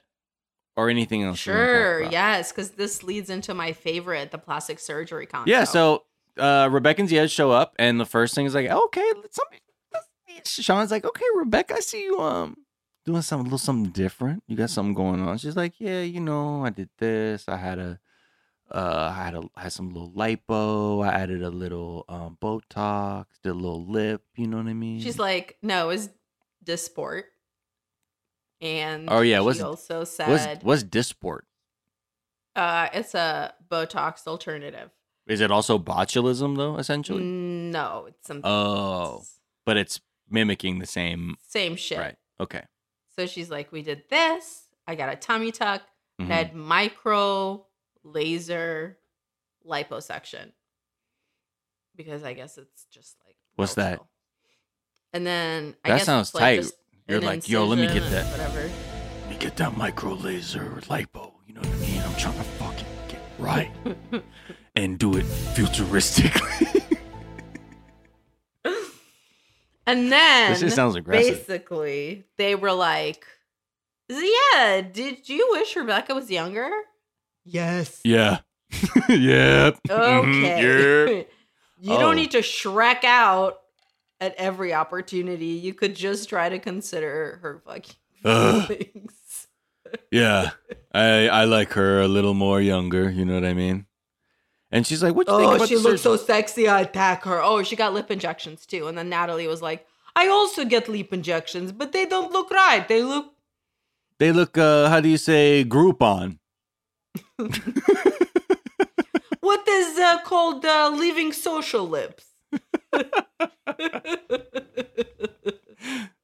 [0.76, 1.44] or anything else?
[1.44, 5.48] you wanna talk Sure, yes, because this leads into my favorite, the plastic surgery consult.
[5.48, 6.04] Yeah, so
[6.38, 9.60] uh, Rebecca and Zied show up, and the first thing is like, okay, let's, somebody,
[9.92, 12.56] let's, Shaun's like, okay, Rebecca, I see you um
[13.04, 14.42] doing something a little something different.
[14.46, 15.38] You got something going on.
[15.38, 17.48] She's like, yeah, you know, I did this.
[17.48, 17.98] I had a,
[18.70, 21.04] uh, I had a I had some little lipo.
[21.06, 24.22] I added a little um Botox, did a little lip.
[24.36, 25.00] You know what I mean?
[25.00, 26.08] she's like, no, it's
[26.64, 27.22] Dysport.
[28.60, 31.40] And oh yeah, what's also what's said what's Dysport?
[32.56, 34.90] uh, it's a Botox alternative.
[35.26, 36.76] Is it also botulism though?
[36.76, 37.22] Essentially.
[37.22, 39.22] No, it's something Oh,
[39.64, 41.36] but it's mimicking the same.
[41.46, 41.98] same shit.
[41.98, 42.16] Right.
[42.38, 42.64] Okay.
[43.20, 44.64] So she's like, we did this.
[44.86, 45.82] I got a tummy tuck.
[46.18, 46.30] Mhm.
[46.30, 47.66] I had micro
[48.02, 48.96] laser
[49.62, 50.52] liposuction
[51.94, 54.00] because I guess it's just like What's that?
[55.12, 56.72] And then I That guess sounds like tight.
[57.08, 58.24] You're like, yo, let me get that.
[58.30, 58.70] Whatever.
[59.20, 61.34] Let me get that micro laser lipo.
[61.46, 62.00] You know what I mean?
[62.00, 63.70] I'm trying to fucking get right
[64.76, 66.78] and do it futuristically.
[69.86, 71.46] And then This just sounds aggressive.
[71.46, 73.24] Basically, they were like,
[74.08, 76.70] "Yeah, did you wish Rebecca was younger?"
[77.44, 78.00] Yes.
[78.04, 78.38] yeah.
[79.08, 79.78] yep.
[79.88, 80.18] Mhm.
[80.28, 81.16] Okay.
[81.16, 81.28] Yep.
[81.80, 81.98] you Oh.
[82.00, 83.58] don't need to shrek out
[84.20, 85.46] at every opportunity.
[85.46, 88.66] You could just try to consider her fucking Ugh.
[88.68, 89.46] feelings.
[90.12, 90.50] Yeah.
[90.94, 93.10] I I like her a little more younger.
[93.10, 93.86] You know what I mean?
[94.72, 96.68] And she's like, "What you think Oh, about she looks so sexy.
[96.68, 97.42] I attack her.
[97.42, 98.86] Oh, she got lip injections too.
[98.86, 102.86] And then Natalie was like, I also get lip injections, but they don't look right.
[102.86, 103.34] They look
[104.18, 104.56] They look.
[104.58, 106.38] uh How do you say Groupon?
[109.40, 112.26] what is uh, called uh, living social lips.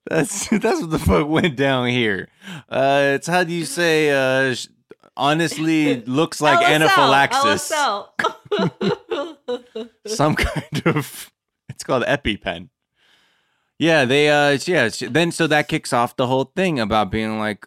[0.08, 2.28] That's that's what the fuck went down here.
[2.68, 4.10] Uh It's how do you say?
[4.10, 4.68] uh sh-
[5.16, 7.72] Honestly, looks like anaphylaxis.
[7.72, 8.08] LSL.
[10.06, 11.32] some kind of
[11.68, 12.68] it's called EpiPen.
[13.78, 17.66] Yeah, they uh yeah, then so that kicks off the whole thing about being like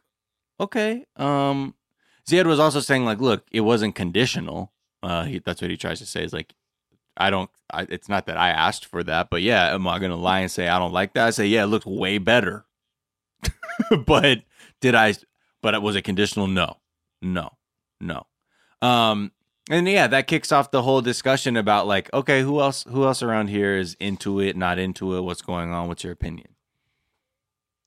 [0.60, 1.76] okay, um
[2.28, 4.72] Zied was also saying like look, it wasn't conditional.
[5.04, 6.54] Uh he, that's what he tries to say is like
[7.18, 10.12] I don't I, it's not that I asked for that, but yeah, am I going
[10.12, 11.28] to lie and say I don't like that?
[11.28, 12.66] I say yeah, it looks way better.
[14.06, 14.42] but
[14.82, 15.14] did I
[15.62, 16.48] but it was it conditional?
[16.48, 16.78] No.
[17.22, 17.50] No.
[18.00, 18.26] No.
[18.82, 19.32] Um
[19.72, 23.22] and yeah, that kicks off the whole discussion about like, okay, who else who else
[23.22, 26.56] around here is into it, not into it, what's going on, what's your opinion?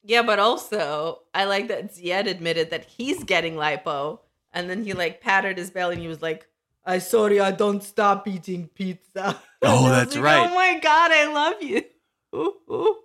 [0.05, 4.19] yeah, but also I like that Zied admitted that he's getting lipo,
[4.53, 6.47] and then he like patted his belly and he was like,
[6.85, 10.51] "I sorry, I don't stop eating pizza." Oh, And I was that's like, right.
[10.51, 11.83] Oh my god, I love you.
[12.35, 12.97] Ooh, ooh.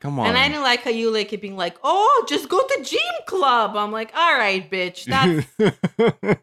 [0.00, 0.26] Come on.
[0.26, 2.98] And I didn't like how you like it being like, "Oh, just go to gym
[3.26, 5.46] club." I'm like, "All right, bitch, that's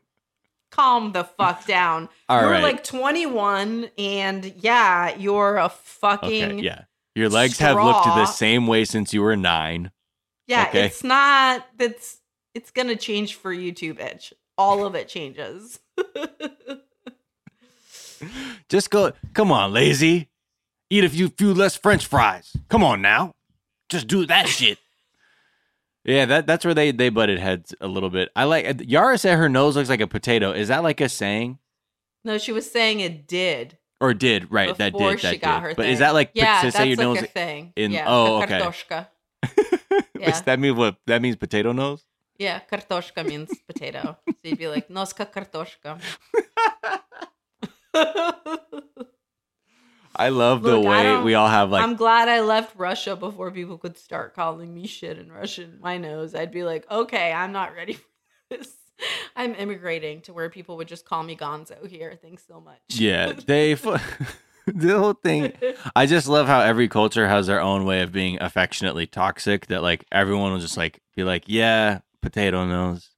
[0.72, 2.10] calm the fuck down.
[2.28, 2.64] All you're right.
[2.64, 6.82] like 21 and yeah, you're a fucking okay, yeah.
[7.16, 9.92] Your legs have looked the same way since you were 9.
[10.48, 10.86] Yeah, Okay.
[10.88, 12.18] it's not that's
[12.56, 14.34] it's going to change for you too, bitch.
[14.58, 15.80] All of it changes.
[18.70, 20.30] Just go Come on, lazy.
[20.90, 22.56] Eat a few few less french fries.
[22.70, 23.34] Come on now.
[23.94, 24.78] Just do that shit.
[26.04, 28.30] Yeah, that that's where they they butted heads a little bit.
[28.36, 30.52] I like uh, Yara said her nose looks like a potato.
[30.52, 31.60] Is that like a saying?
[32.26, 33.78] no, she was saying it did.
[34.02, 34.76] Or did right?
[34.78, 35.20] that did.
[35.20, 35.70] That she got did.
[35.70, 35.94] her But thing.
[35.94, 37.72] is that like yeah, to that's say your like nose a thing.
[37.78, 37.92] in?
[37.92, 38.60] yeah, oh, okay.
[38.60, 39.08] Kartoshka.
[39.42, 40.42] Does Yeah.
[40.42, 40.98] that mean what?
[41.08, 42.04] That means potato nose.
[42.38, 44.18] Yeah, kartoshka means potato.
[44.28, 46.00] So you'd be like, noska kartoshka.
[50.16, 53.16] I love the Look, I way we all have like I'm glad I left Russia
[53.16, 55.80] before people could start calling me shit in Russian.
[55.82, 56.36] My nose.
[56.36, 58.04] I'd be like, okay, I'm not ready for
[58.50, 58.76] this.
[59.36, 62.18] I'm immigrating to where people would just call me Gonzo here.
[62.22, 62.80] Thanks so much.
[62.90, 63.74] yeah they
[64.68, 65.52] the whole thing.
[65.96, 69.68] I just love how every culture has their own way of being affectionately toxic.
[69.68, 73.10] That like everyone will just like be like, yeah, potato nose,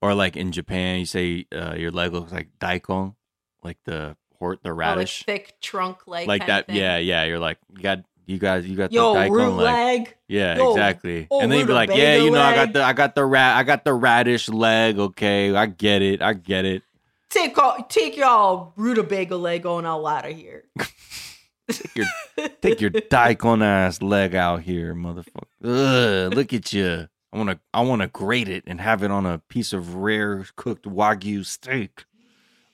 [0.00, 3.14] Or like in Japan, you say uh, your leg looks like daikon,
[3.62, 4.16] like the
[4.52, 6.28] the Oh, like radish, thick trunk leg.
[6.28, 6.68] like that.
[6.70, 7.24] Yeah, yeah.
[7.24, 9.64] You're like you got you guys you got Yo, the daikon root leg.
[10.00, 10.16] leg.
[10.28, 11.26] Yeah, Yo, exactly.
[11.30, 13.24] oh, and then you'd be like, yeah, you know, I got the I got the
[13.24, 14.98] rat I got the radish leg.
[14.98, 16.22] Okay, I get it.
[16.22, 16.82] I get it.
[17.30, 20.64] Take all, take y'all rutabaga leg on out out of here.
[21.68, 22.06] Take your
[22.62, 25.48] take your daikon ass leg out here, motherfucker.
[26.28, 27.08] Ugh, look at you.
[27.32, 29.96] I want to I want to grate it and have it on a piece of
[29.96, 32.04] rare cooked wagyu steak.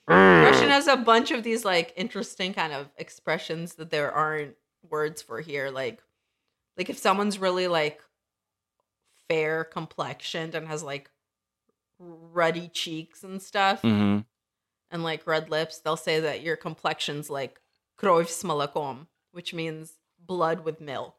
[0.07, 4.55] Russian has a bunch of these like interesting kind of expressions that there aren't
[4.89, 5.69] words for here.
[5.69, 6.01] Like,
[6.77, 8.01] like if someone's really like
[9.29, 11.09] fair complexioned and has like
[11.99, 14.19] ruddy cheeks and stuff hmm
[14.91, 17.61] and like red lips, they'll say that your complexion's like
[17.97, 21.15] krov s molakom, which means blood with milk.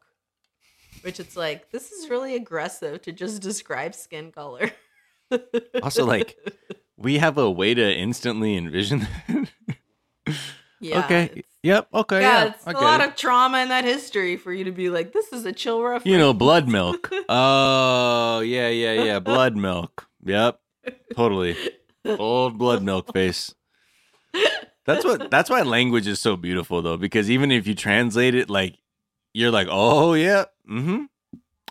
[1.01, 4.71] Which it's like this is really aggressive to just describe skin color.
[5.81, 6.37] Also, like
[6.97, 9.07] we have a way to instantly envision.
[9.27, 9.49] that.
[10.79, 11.43] Yeah, okay.
[11.63, 11.87] Yep.
[11.93, 12.21] Okay.
[12.21, 12.49] yeah, Yeah.
[12.53, 13.09] it's I a lot it.
[13.09, 16.05] of trauma in that history for you to be like, this is a chill reference.
[16.05, 17.09] You know, blood milk.
[17.29, 19.19] Oh, yeah, yeah, yeah.
[19.19, 20.07] Blood milk.
[20.25, 20.59] Yep.
[21.15, 21.55] Totally.
[22.05, 23.53] Old blood milk face.
[24.85, 28.49] That's what that's why language is so beautiful though, because even if you translate it
[28.49, 28.75] like
[29.33, 31.05] you're like, oh yeah, mm-hmm.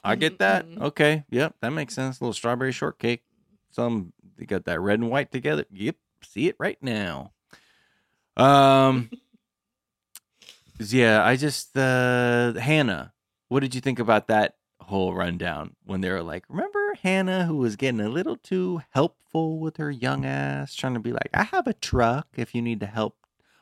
[0.02, 0.64] I get that.
[0.80, 2.18] Okay, yep, that makes sense.
[2.18, 3.22] A little strawberry shortcake.
[3.70, 5.64] Some they got that red and white together.
[5.70, 7.32] Yep, see it right now.
[8.36, 9.10] Um
[10.80, 13.12] yeah, I just uh Hannah.
[13.48, 17.56] What did you think about that whole rundown when they were like, remember Hannah who
[17.56, 21.44] was getting a little too helpful with her young ass, trying to be like, I
[21.44, 23.16] have a truck if you need to help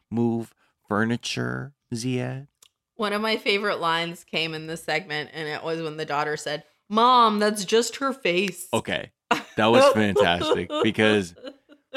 [0.08, 0.54] move
[0.88, 2.46] furniture, Zied.
[2.96, 6.36] One of my favorite lines came in this segment, and it was when the daughter
[6.36, 8.68] said, Mom, that's just her face.
[8.72, 9.12] Okay.
[9.56, 11.34] That was fantastic because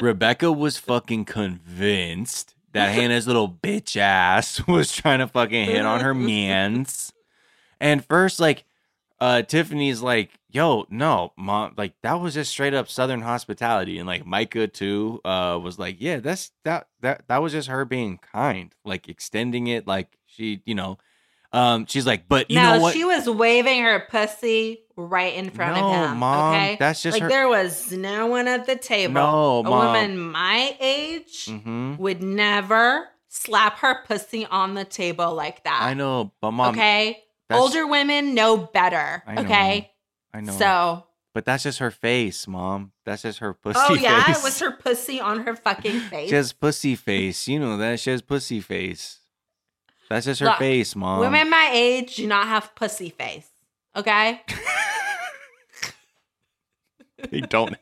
[0.00, 6.00] Rebecca was fucking convinced that Hannah's little bitch ass was trying to fucking hit on
[6.00, 7.12] her mans.
[7.80, 8.64] And first, like,
[9.20, 13.98] uh, Tiffany's like, yo, no, mom, like that was just straight up Southern hospitality.
[13.98, 17.84] And like Micah too, uh, was like, yeah, that's that that that was just her
[17.84, 20.98] being kind, like extending it, like she, you know,
[21.54, 22.94] um, she's like, but you no, know what?
[22.94, 26.18] she was waving her pussy right in front No, of him.
[26.18, 29.14] Mom, okay, that's just like her- there was no one at the table.
[29.14, 29.86] No, a Mom.
[29.86, 31.98] woman my age Mhm.
[31.98, 35.80] would never slap her pussy on the table like that.
[35.82, 39.22] I know, but mom, okay, older women know better.
[39.26, 39.42] I know.
[39.42, 39.90] Okay,
[40.32, 40.52] I know.
[40.52, 41.04] so.
[41.34, 42.92] But that's just her face, mom.
[43.04, 44.38] That's just her pussy Oh yeah, face.
[44.38, 46.28] it was her pussy on her fucking face.
[46.30, 47.48] She has pussy face.
[47.48, 47.98] You know that.
[47.98, 49.18] She has pussy face.
[50.08, 51.20] That's just her Look, face, mom.
[51.20, 53.48] Women my age do not have pussy face.
[53.96, 54.42] Okay.
[57.30, 57.76] They don't.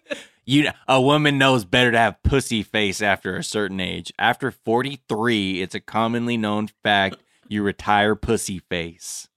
[0.44, 4.12] You a woman knows better to have pussy face after a certain age.
[4.18, 7.16] After 43, it's a commonly known fact
[7.48, 9.28] you retire pussy face.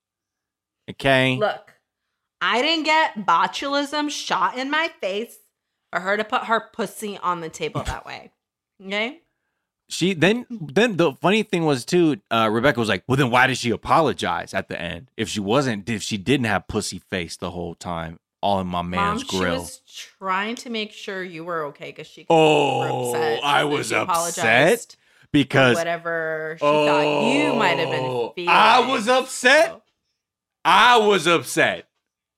[0.90, 1.36] Okay?
[1.36, 1.74] Look,
[2.40, 5.38] I didn't get botulism shot in my face
[5.92, 8.32] for her to put her pussy on the table that way.
[8.84, 9.20] Okay.
[9.88, 13.46] She then then the funny thing was too, uh, Rebecca was like, Well then why
[13.46, 15.10] did she apologize at the end?
[15.16, 18.82] If she wasn't if she didn't have pussy face the whole time, all in my
[18.82, 19.54] man's Mom, grill.
[19.54, 19.80] she was
[20.18, 23.40] trying to make sure you were okay because she Oh, upset.
[23.44, 24.96] I was upset
[25.32, 28.50] because whatever she thought you might have been Oh, feeling.
[28.50, 29.82] I was upset.
[30.64, 31.88] I was upset.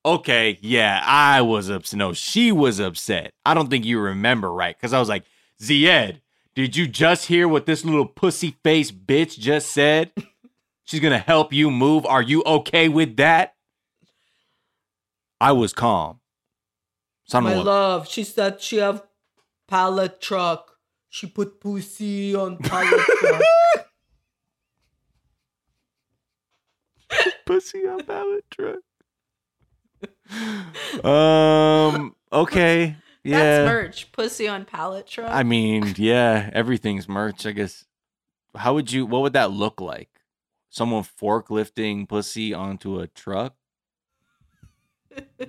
[0.05, 1.97] Okay, yeah, I was upset.
[1.97, 3.33] No, she was upset.
[3.45, 5.25] I don't think you remember right because I was like,
[5.61, 6.21] Zied,
[6.59, 10.11] did you just hear what this little pussy face bitch just said?
[10.83, 12.05] She's gonna help you move.
[12.05, 13.55] Are you okay with that?
[15.39, 16.19] I was calm.
[17.27, 19.03] So I My love, she said she have
[19.69, 20.75] pallet truck.
[21.07, 23.41] She put pussy on pallet truck.
[27.45, 28.79] pussy on pallet truck.
[31.05, 32.15] um.
[32.33, 32.97] Okay.
[33.29, 33.63] Yeah.
[33.63, 34.11] That's merch.
[34.11, 35.29] Pussy on pallet truck.
[35.31, 37.45] I mean, yeah, everything's merch.
[37.45, 37.85] I guess.
[38.55, 39.05] How would you?
[39.05, 40.09] What would that look like?
[40.69, 43.55] Someone forklifting pussy onto a truck.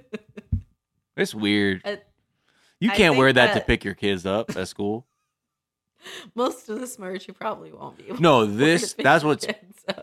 [1.16, 1.82] It's weird.
[1.84, 1.96] Uh,
[2.78, 5.06] You can't wear think that, to pick your kids up at school.
[6.34, 8.08] Most of this merch you probably won't be.
[8.08, 9.46] able No, this that's what's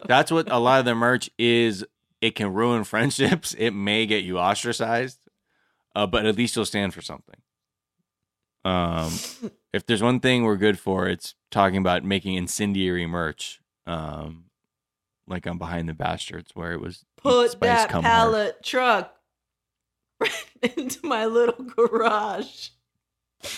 [0.06, 1.86] that's what a lot of the merch is.
[2.22, 3.56] It can ruin friendships.
[3.58, 5.20] It may get you ostracized,
[5.96, 7.36] uh, but at least you'll stand for something.
[8.68, 9.14] Um,
[9.74, 13.62] if there's one thing we're good for, it's talking about making incendiary merch.
[13.86, 14.46] Um,
[15.28, 18.64] like on Behind the Bastards, where it was put that pallet hard.
[18.64, 19.16] truck
[20.20, 20.46] right
[20.78, 22.70] into my little garage.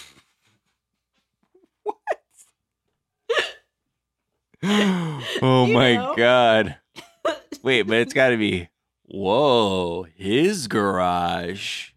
[4.63, 6.13] oh my know.
[6.15, 6.77] god.
[7.63, 8.69] Wait, but it's got to be
[9.03, 11.91] whoa, his garage.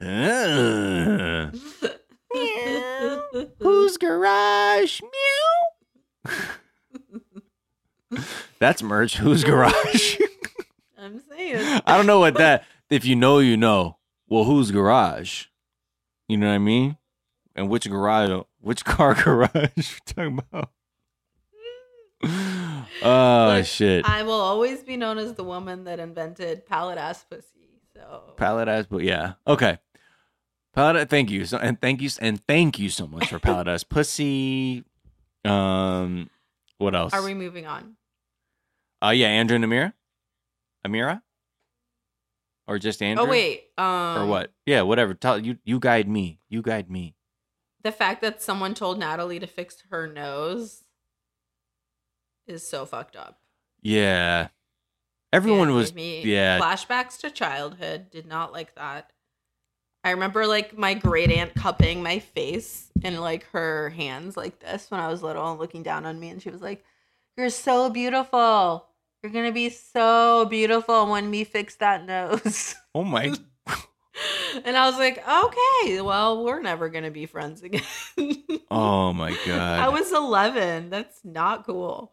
[0.00, 1.50] Uh,
[3.60, 5.00] whose garage?
[5.02, 6.32] Meow.
[8.58, 9.16] That's merch.
[9.16, 10.18] Whose garage?
[10.98, 11.80] I'm saying.
[11.86, 12.64] I don't know what that.
[12.90, 13.96] If you know, you know.
[14.28, 15.46] Well, whose garage?
[16.28, 16.96] You know what I mean?
[17.54, 18.44] And which garage?
[18.60, 19.70] Which car garage?
[19.76, 20.70] you talking about?
[23.02, 24.08] Oh Look, shit!
[24.08, 27.80] I will always be known as the woman that invented pallet ass pussy.
[27.94, 29.78] So Pallet ass, but yeah, okay.
[30.76, 34.84] Pallet, thank you, so, and thank you, and thank you so much for ass pussy.
[35.42, 36.28] Um,
[36.76, 37.14] what else?
[37.14, 37.96] are we moving on?
[39.02, 39.94] Uh, yeah, Andrew and Amira,
[40.86, 41.22] Amira,
[42.66, 43.24] or just Andrew?
[43.24, 44.52] Oh wait, um, or what?
[44.66, 45.14] Yeah, whatever.
[45.14, 46.40] Tell you, you guide me.
[46.50, 47.14] You guide me.
[47.82, 50.84] The fact that someone told Natalie to fix her nose
[52.46, 53.40] is so fucked up.
[53.80, 54.48] Yeah,
[55.32, 55.94] everyone Yeah, was.
[55.94, 58.10] me Yeah, flashbacks to childhood.
[58.10, 59.12] Did not like that.
[60.06, 64.88] I remember like my great aunt cupping my face in like her hands like this
[64.88, 66.84] when I was little and looking down on me, and she was like,
[67.36, 68.86] "You're so beautiful.
[69.20, 73.34] You're gonna be so beautiful when we fix that nose." Oh my.
[74.64, 77.82] and I was like, "Okay, well, we're never gonna be friends again."
[78.70, 79.80] Oh my god.
[79.80, 80.88] I was 11.
[80.90, 82.12] That's not cool.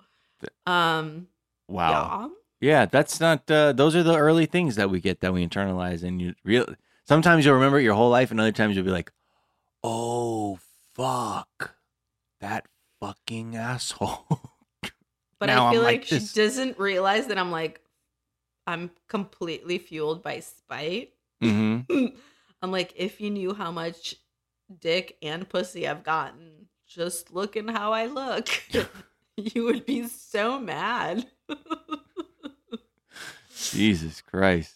[0.66, 1.28] Um,
[1.70, 2.32] Wow.
[2.60, 3.50] Yeah, that's not.
[3.52, 6.66] Uh, those are the early things that we get that we internalize, and you real.
[7.08, 9.12] Sometimes you'll remember it your whole life, and other times you'll be like,
[9.84, 10.60] "Oh
[10.94, 11.76] fuck,
[12.40, 12.66] that
[13.00, 14.26] fucking asshole."
[15.40, 17.82] But Now I I'm feel like like, she doesn't realize that I'm like,
[18.66, 21.14] I'm completely fueled by spite.
[21.42, 21.80] hmm
[22.62, 24.16] I'm like, if you knew how much
[24.80, 28.48] dick and pussy I've gotten, just looking how I look,
[29.38, 31.28] you would be so mad.
[33.56, 34.76] Jesus Christ.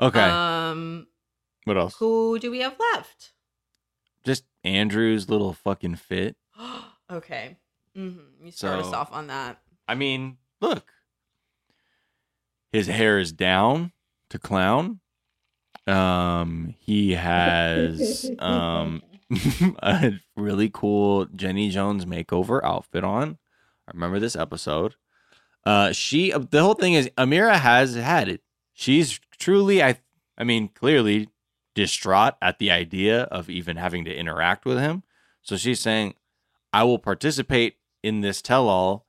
[0.00, 0.20] Okay.
[0.20, 1.06] Um,
[1.70, 1.96] what else?
[1.98, 3.32] who do we have left?
[4.24, 6.36] Just Andrew's little fucking fit.
[7.10, 7.56] okay.
[7.94, 9.60] hmm You start us off on that.
[9.88, 10.90] I mean, look.
[12.72, 13.92] His hair is down
[14.30, 15.00] to clown.
[15.86, 19.02] Um, he has um
[19.82, 23.38] a really cool Jenny Jones makeover outfit on.
[23.86, 24.96] I remember this episode.
[25.64, 28.40] Uh, she the whole thing is Amira has had it.
[28.72, 29.98] She's truly, I,
[30.38, 31.28] I mean, clearly
[31.74, 35.02] distraught at the idea of even having to interact with him.
[35.42, 36.14] So she's saying,
[36.72, 39.06] "I will participate in this tell-all,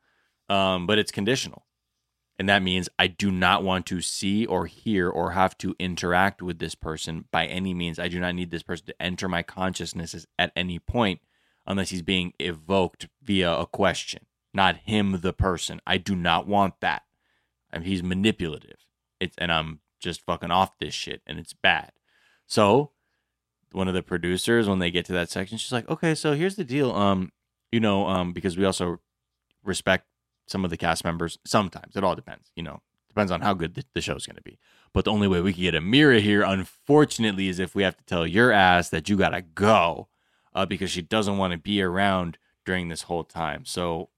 [0.50, 1.66] um, but it's conditional."
[2.40, 6.42] And that means I do not want to see or hear or have to interact
[6.42, 8.00] with this person by any means.
[8.00, 11.22] I do not need this person to enter my consciousness at any point
[11.68, 15.82] unless he's being evoked via a question, not him, the person.
[15.86, 17.04] I do not want that.
[17.72, 18.88] I mean, he's manipulative.
[19.20, 21.92] It's and I'm just fucking off this shit, and it's bad.
[22.52, 22.92] So,
[23.72, 26.58] one of the producers, when they get to that section, she's like, "Okay, so here's
[26.58, 26.92] the deal.
[26.92, 27.32] Um,
[27.72, 29.00] you know, um, because we also
[29.64, 30.06] respect
[30.48, 31.40] some of the cast members.
[31.46, 32.52] Sometimes it all depends.
[32.58, 34.60] You know, depends on how good the, the show's going to be.
[34.94, 38.04] But the only way we can get Amira here, unfortunately, is if we have to
[38.04, 40.10] tell your ass that you gotta go,
[40.54, 43.64] uh, because she doesn't want to be around during this whole time.
[43.64, 44.10] So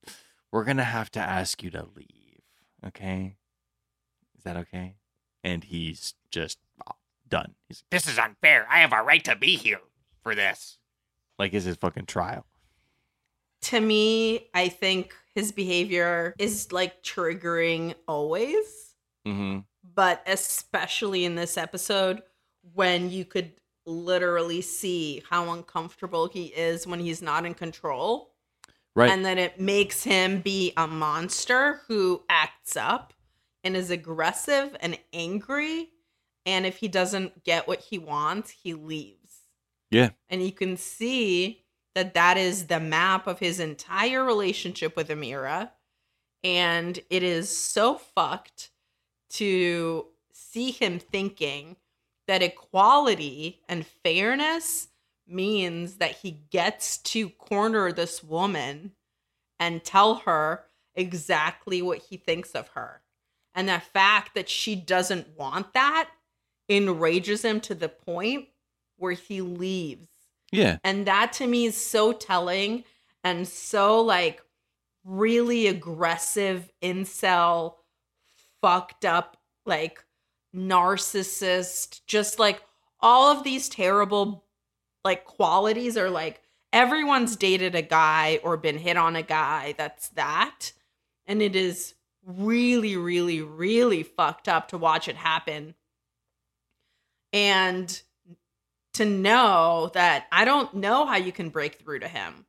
[0.51, 2.41] we're gonna have to ask you to leave.
[2.83, 3.35] Okay?
[4.35, 4.95] Is that okay?
[5.43, 6.57] And he's just
[7.33, 7.53] done.
[7.67, 8.67] He's This is unfair.
[8.69, 9.81] I have a right to be here
[10.21, 10.77] for this.
[11.39, 12.45] like, is his fucking trial.
[13.63, 18.65] to me, I think his behavior is like triggering always,
[19.27, 19.59] Mm-hmm.
[19.95, 22.21] but especially in this episode
[22.73, 23.51] when you could
[23.85, 28.33] literally see how uncomfortable he is when he's not in control.
[28.95, 29.09] Right.
[29.11, 33.11] And then it makes him be a monster who acts up
[33.63, 35.89] and is aggressive and angry.
[36.45, 39.19] And if he doesn't get what he wants, he leaves.
[39.91, 40.09] Yeah.
[40.29, 41.63] And you can see
[41.95, 45.71] that that is the map of his entire relationship with Amira.
[46.43, 48.71] And it is so fucked
[49.31, 51.77] to see him thinking
[52.27, 54.89] that equality and fairness
[55.27, 58.91] means that he gets to corner this woman
[59.59, 60.65] and tell her
[60.95, 63.01] exactly what he thinks of her.
[63.55, 66.09] And the fact that she doesn't want that
[66.69, 68.47] enrages him to the point
[68.97, 70.07] where he leaves.
[70.51, 70.77] Yeah.
[70.83, 72.83] And that to me is so telling
[73.23, 74.41] and so like
[75.03, 77.75] really aggressive incel,
[78.61, 80.03] fucked up, like
[80.55, 82.61] narcissist, just like
[82.99, 84.45] all of these terrible
[85.03, 86.41] like qualities are like
[86.71, 90.71] everyone's dated a guy or been hit on a guy that's that.
[91.25, 91.93] And it is
[92.25, 95.75] really, really, really fucked up to watch it happen.
[97.33, 98.01] And
[98.93, 102.45] to know that I don't know how you can break through to him.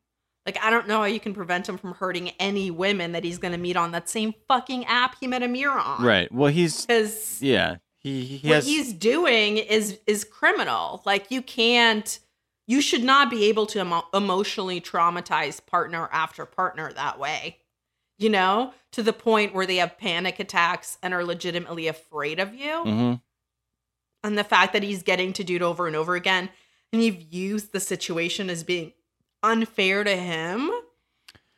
[0.46, 3.38] Like, I don't know how you can prevent him from hurting any women that he's
[3.38, 6.04] going to meet on that same fucking app he met Amira on.
[6.04, 6.30] Right.
[6.30, 7.76] Well, he's Because yeah.
[7.98, 11.00] He, he what has he's doing is is criminal.
[11.06, 12.18] Like you can't,
[12.66, 17.60] you should not be able to emo- emotionally traumatize partner after partner that way.
[18.18, 22.54] You know, to the point where they have panic attacks and are legitimately afraid of
[22.54, 22.70] you.
[22.84, 23.22] Mhm.
[24.24, 26.48] And the fact that he's getting to do it over and over again,
[26.92, 28.92] and you've used the situation as being
[29.42, 30.70] unfair to him.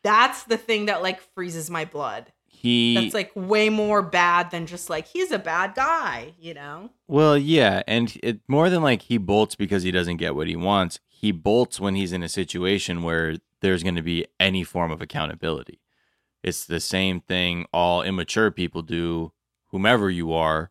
[0.02, 2.32] That's the thing that like freezes my blood.
[2.48, 6.90] he That's like way more bad than just like he's a bad guy, you know?
[7.06, 10.56] Well, yeah, and it more than like he bolts because he doesn't get what he
[10.56, 10.98] wants.
[11.06, 15.01] He bolts when he's in a situation where there's going to be any form of
[15.01, 15.80] accountability.
[16.43, 19.32] It's the same thing all immature people do,
[19.68, 20.70] whomever you are,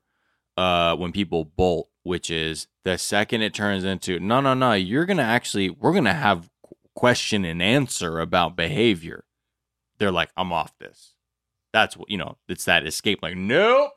[0.57, 5.05] uh, when people bolt, which is the second it turns into no, no, no, you're
[5.05, 6.49] to actually, we're to have
[6.95, 9.25] question and answer about behavior.
[9.97, 11.13] They're like, I'm off this.
[11.73, 13.19] That's what, you know, it's that escape.
[13.21, 13.91] Like, nope.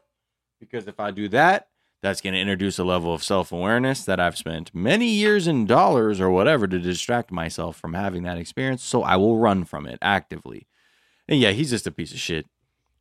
[0.60, 1.68] Because if I do that,
[2.02, 5.66] that's going to introduce a level of self awareness that I've spent many years and
[5.66, 8.82] dollars or whatever to distract myself from having that experience.
[8.82, 10.66] So I will run from it actively.
[11.28, 12.46] And yeah, he's just a piece of shit.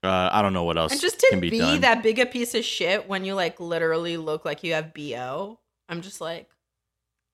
[0.03, 2.53] Uh, I don't know what else And just to be, be, that big a piece
[2.53, 5.59] of shit when you like literally look like you have BO,
[5.89, 6.49] I'm just like,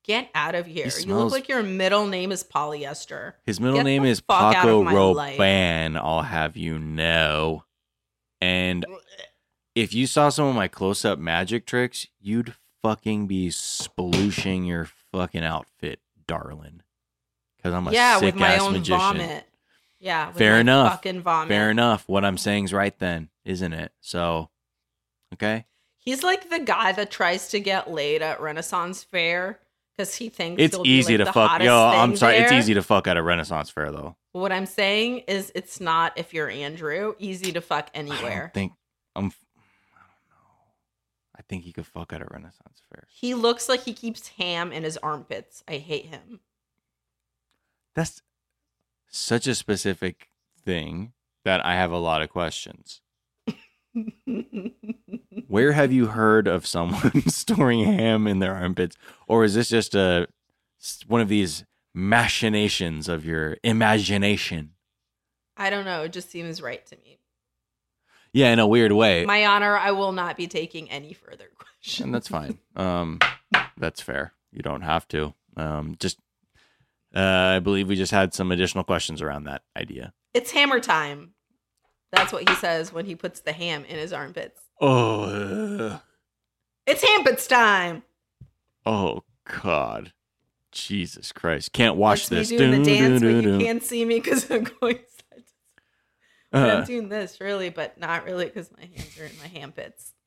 [0.04, 0.86] get out of here.
[0.86, 3.34] You smells- look like your middle name is polyester.
[3.44, 5.38] His middle Get name is Paco my life.
[5.38, 7.66] Roban, I'll have you know.
[8.42, 8.86] And
[9.76, 14.90] if you saw some of my close up magic tricks, you'd fucking be splooshing your
[15.12, 16.82] fucking outfit, darling.
[17.58, 19.00] Because I'm a yeah, sick with my ass own magician.
[19.00, 19.46] vomit.
[20.04, 20.92] Yeah, Fair enough.
[20.96, 21.48] Fucking vomit.
[21.48, 22.04] Fair enough.
[22.10, 23.94] What I'm saying's right then, isn't it?
[24.02, 24.50] So,
[25.34, 25.66] okay.
[25.98, 29.60] He's like the guy that tries to get laid at Renaissance Fair
[29.96, 31.62] because he thinks It's easy like, to fuck.
[31.64, 32.36] Yo, I'm sorry.
[32.36, 34.18] It's easy to fuck at a Renaissance fair, though.
[34.34, 38.42] What I'm saying is, it's not if you're Andrew, easy to fuck I anywhere.
[38.42, 38.74] don't think
[39.16, 39.28] I'm.
[39.28, 39.32] I don't
[40.30, 40.52] know.
[41.38, 43.06] I think he could fuck at a Renaissance fair.
[43.08, 45.64] He looks like he keeps ham in his armpits.
[45.66, 46.42] I hate him.
[47.96, 48.22] That's
[49.14, 50.30] such a specific
[50.66, 51.14] thing
[51.46, 53.02] that I have a lot of questions.
[55.48, 59.94] Where have you heard of someone storing ham in their armpits, or is this just
[59.94, 60.28] a
[61.08, 61.64] one of these
[61.94, 64.72] machinations of your imagination?
[65.56, 66.02] I don't know.
[66.04, 67.20] It just seems right to me.
[68.32, 72.04] Yeah, in a weird way, My honor, I will not be taking any further questions.
[72.06, 72.58] and that's fine.
[72.76, 73.20] Um,
[73.78, 74.34] that's fair.
[74.52, 75.36] You don't have to.
[75.56, 76.18] Um, just,
[77.16, 77.20] uh,
[77.56, 80.14] I believe we just had some additional questions around that idea.
[80.34, 81.32] It's hammer time.
[82.12, 84.62] That's what he says when he puts the ham in his armpits.
[84.82, 86.00] Oh, uh,
[86.86, 88.04] It's hampits time.
[88.86, 89.24] oh,
[89.62, 90.14] God,
[90.72, 91.74] Jesus Christ!
[91.74, 92.52] Can't watch That's this.
[92.52, 94.96] me doing the Dun, dance, but you can't see me because I'm going.
[94.98, 95.44] side
[96.54, 99.48] to Uh, I'm doing this really, but not really because my hands are in my
[99.48, 100.14] ham pits.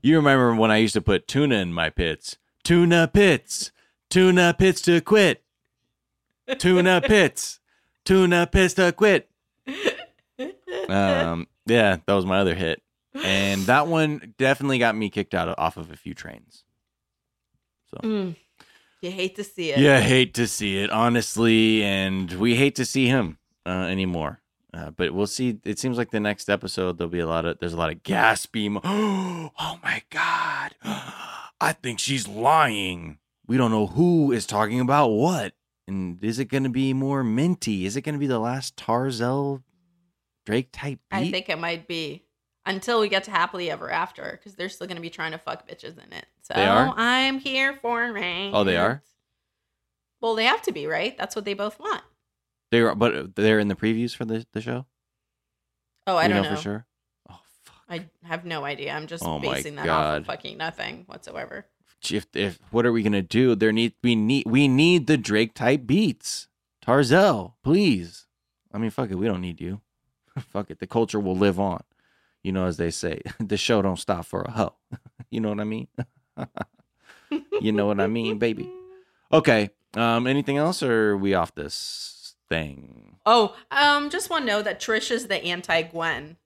[0.00, 2.36] You remember when I used to put tuna in my pits?
[2.62, 3.72] Tuna pits,
[4.08, 5.42] tuna pits to quit.
[6.58, 7.60] Tuna pits,
[8.04, 9.28] tuna pits to quit.
[10.88, 12.82] Um, yeah, that was my other hit,
[13.14, 16.64] and that one definitely got me kicked out of, off of a few trains.
[17.90, 18.36] So Mm.
[19.00, 19.78] You hate to see it.
[19.78, 24.40] yeah, hate to see it, honestly, and we hate to see him uh, anymore.
[24.74, 25.58] Uh, but we'll see.
[25.64, 28.02] It seems like the next episode there'll be a lot of there's a lot of
[28.02, 28.70] gaspy.
[28.70, 28.80] Mo-
[29.58, 30.74] oh my god,
[31.60, 33.18] I think she's lying.
[33.46, 35.52] We don't know who is talking about what,
[35.88, 37.86] and is it going to be more minty?
[37.86, 39.62] Is it going to be the last Tarzell
[40.46, 41.16] Drake type beat?
[41.16, 42.24] I think it might be
[42.66, 45.38] until we get to happily ever after because they're still going to be trying to
[45.38, 46.26] fuck bitches in it.
[46.42, 46.92] So They are?
[46.96, 48.50] I'm here for it.
[48.54, 49.02] Oh, they are.
[50.20, 51.16] Well, they have to be right.
[51.16, 52.02] That's what they both want.
[52.70, 54.84] They are, but they're in the previews for the the show.
[56.06, 56.56] Oh, I You don't know.
[56.56, 56.86] for sure.
[57.30, 57.82] Oh fuck!
[57.88, 58.92] I have no idea.
[58.92, 61.64] I'm just Oh basing that off of fucking nothing whatsoever.
[62.10, 63.54] If if what are we gonna do?
[63.54, 66.48] There need we need we need the Drake type beats.
[66.80, 68.26] Tarzell, please.
[68.72, 69.80] I mean, fuck it, we don't need you.
[70.38, 71.82] fuck it, the culture will live on.
[72.42, 74.74] You know, as they say, the show don't stop for a hoe.
[75.30, 75.88] you know what I mean?
[77.60, 78.70] you know what I mean, baby.
[79.32, 79.70] Okay.
[79.94, 80.26] Um.
[80.26, 83.16] Anything else, or are we off this thing?
[83.26, 86.36] Oh, um, just want to know that Trish is the anti Gwen.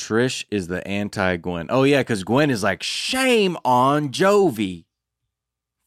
[0.00, 1.66] Trish is the anti Gwen.
[1.68, 4.84] Oh yeah, because Gwen is like shame on Jovi.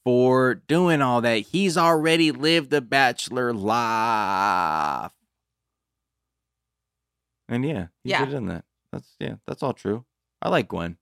[0.05, 1.37] for doing all that.
[1.37, 5.11] He's already lived the bachelor life.
[7.49, 8.27] And yeah, Yeah.
[8.29, 8.65] in that.
[8.91, 10.05] That's yeah, that's all true.
[10.41, 10.97] I like Gwen.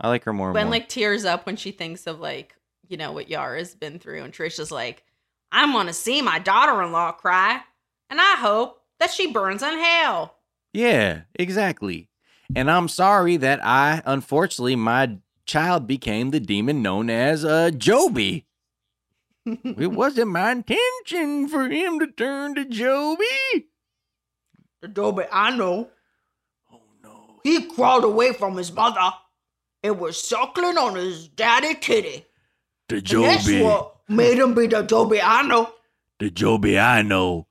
[0.00, 0.70] I like her more Gwen more.
[0.72, 2.54] like tears up when she thinks of like,
[2.88, 4.22] you know, what Yara's been through.
[4.22, 5.02] And Trisha's like,
[5.50, 7.60] I want to see my daughter in law cry.
[8.10, 10.36] And I hope that she burns in hell.
[10.74, 12.08] Yeah, exactly.
[12.54, 18.46] And I'm sorry that I, unfortunately, my child became the demon known as uh, Joby.
[19.46, 23.24] it wasn't my intention for him to turn to Joby.
[24.80, 25.88] The Dobie I know.
[26.72, 27.40] Oh no.
[27.42, 29.12] He crawled away from his mother
[29.82, 32.26] and was suckling on his daddy titty.
[32.88, 35.72] The And that's what made him be the Dobie I know.
[36.18, 37.46] the Joby I know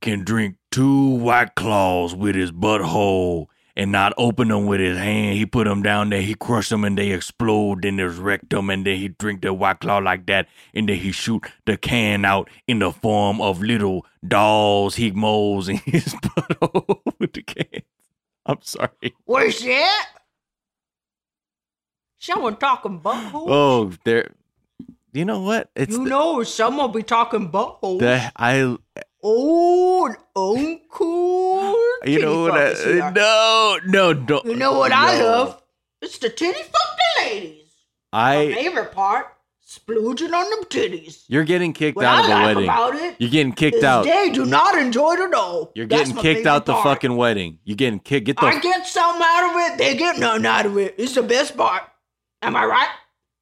[0.00, 5.36] can drink two white claws with his butthole and not open them with his hand.
[5.36, 8.86] He put them down there, he crush them and they explode in his rectum and
[8.86, 12.48] then he drink the white claw like that and then he shoot the can out
[12.66, 17.82] in the form of little dolls he molds in his butthole with the can.
[18.46, 19.14] I'm sorry.
[19.24, 20.08] What's that?
[22.18, 23.46] Someone talking butthole?
[23.48, 24.30] Oh, there.
[25.12, 25.70] You know what?
[25.76, 28.00] It's you know someone be talking butthole.
[28.00, 28.76] the I.
[29.26, 31.74] Oh, an uncool.
[32.06, 32.54] You know what?
[32.60, 34.44] I, no, no, don't.
[34.44, 35.62] You know what I love?
[36.02, 36.72] It's the titty fuck
[37.18, 37.62] the ladies.
[38.12, 39.28] My favorite part,
[39.66, 41.24] splooging on them titties.
[41.28, 42.64] You're getting kicked What out I of the like wedding.
[42.64, 44.04] about it You're getting kicked out.
[44.04, 45.72] They do not enjoy it at all.
[45.74, 46.84] You're That's getting kicked out the part.
[46.84, 47.58] fucking wedding.
[47.64, 48.26] You're getting kicked.
[48.26, 48.44] Get the.
[48.44, 49.78] I get something out of it.
[49.78, 50.94] They get nothing out of it.
[50.98, 51.82] It's the best part.
[52.42, 52.88] Am I right?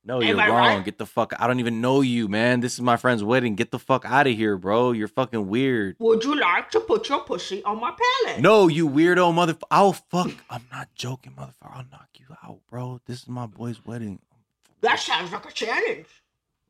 [0.05, 0.57] No, am you're I wrong.
[0.59, 0.85] right?
[0.85, 1.33] Get the fuck.
[1.39, 2.61] I don't even know you, man.
[2.61, 3.55] This is my friend's wedding.
[3.55, 4.93] Get the fuck out of here, bro.
[4.93, 5.97] You're fucking weird.
[6.01, 8.41] Would you like to put your pussy on my palate?
[8.43, 9.63] No, you weirdo motherfucker.
[9.71, 10.31] I'll fuck.
[10.51, 11.71] I'm not joking, motherfucker.
[11.77, 13.01] I'll knock you out, bro.
[13.07, 14.19] This is my boy's wedding.
[14.81, 16.07] That sounds like a challenge.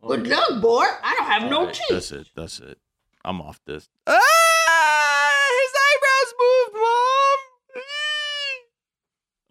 [0.06, 0.84] Good luck, boy.
[1.02, 1.86] I don't have no Alright, teeth.
[1.90, 2.26] That's it.
[2.36, 2.78] That's it.
[3.24, 3.88] I'm off this.
[4.06, 5.30] Ah,
[5.62, 7.38] his eyebrows moved, mom.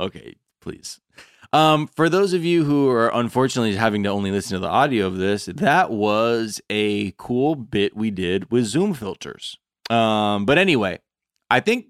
[0.08, 1.00] Okay, please.
[1.54, 5.08] Um, for those of you who are unfortunately having to only listen to the audio
[5.08, 9.58] of this, that was a cool bit we did with Zoom filters.
[9.90, 11.00] Um, but anyway,
[11.50, 11.88] I think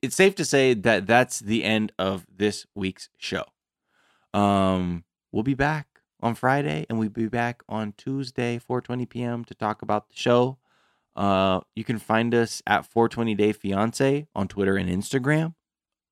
[0.00, 3.44] it's safe to say that that's the end of this week's show.
[4.32, 5.86] Um, we'll be back
[6.20, 9.44] on Friday, and we'll be back on Tuesday, 4:20 p.m.
[9.44, 10.58] to talk about the show.
[11.14, 15.54] Uh, you can find us at 420 Day Fiance on Twitter and Instagram.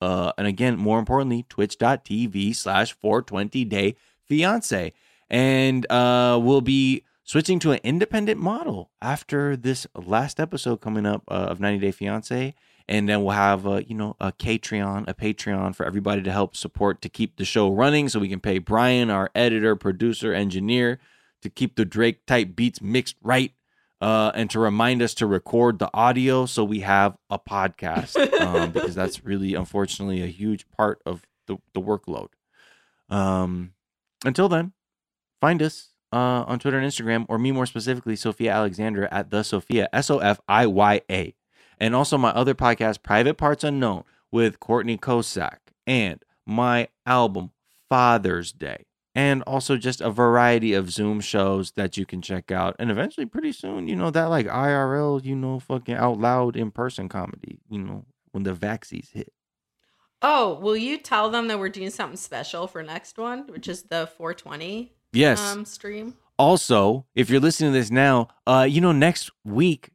[0.04, 4.92] Uh, and again, more importantly, twitch.tv slash 420 Day Fiance.
[5.30, 11.22] And uh, we'll be switching to an independent model after this last episode coming up
[11.28, 12.54] uh, of 90 Day Fiance.
[12.86, 16.54] And then we'll have, uh, you know, a Patreon, a Patreon for everybody to help
[16.54, 21.00] support to keep the show running so we can pay Brian, our editor, producer, engineer,
[21.40, 23.52] to keep the Drake type beats mixed right
[24.04, 28.70] uh, and to remind us to record the audio so we have a podcast um,
[28.70, 32.28] because that's really unfortunately a huge part of the, the workload.
[33.08, 33.72] Um,
[34.26, 34.72] until then
[35.40, 39.40] find us uh, on twitter and instagram or me more specifically sofiya alexandra at the
[39.40, 41.34] sofiya s-o-f-i-y-a
[41.78, 47.50] and also my other podcast private parts unknown with courtney kocak and my album
[47.90, 52.74] father's day and also just a variety of Zoom shows that you can check out.
[52.78, 56.70] And eventually, pretty soon, you know, that like IRL, you know, fucking out loud in
[56.70, 59.32] person comedy, you know, when the vaccines hit.
[60.22, 63.82] Oh, will you tell them that we're doing something special for next one, which is
[63.84, 65.40] the 420 Yes.
[65.40, 66.14] um, stream?
[66.38, 69.90] Also, if you're listening to this now, uh, you know, next week,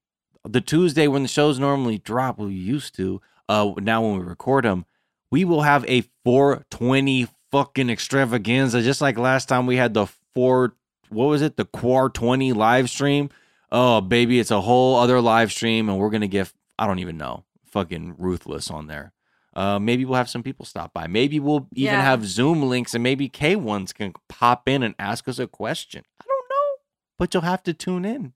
[0.47, 3.19] the Tuesday when the shows normally drop, we used to,
[3.49, 4.85] uh, now when we record them,
[5.31, 10.76] we will have a 420 fucking extravaganza, just like last time we had the four,
[11.09, 13.30] what was it, the Quar 20 live stream.
[13.71, 17.17] Oh, baby, it's a whole other live stream, and we're gonna get, I don't even
[17.17, 19.13] know, fucking ruthless on there.
[19.55, 21.07] Uh, maybe we'll have some people stop by.
[21.07, 22.01] Maybe we'll even Yeah.
[22.01, 26.03] have Zoom links, and maybe K ones can pop in and ask us a question.
[26.21, 26.81] I don't know,
[27.17, 28.34] but you'll have to tune in.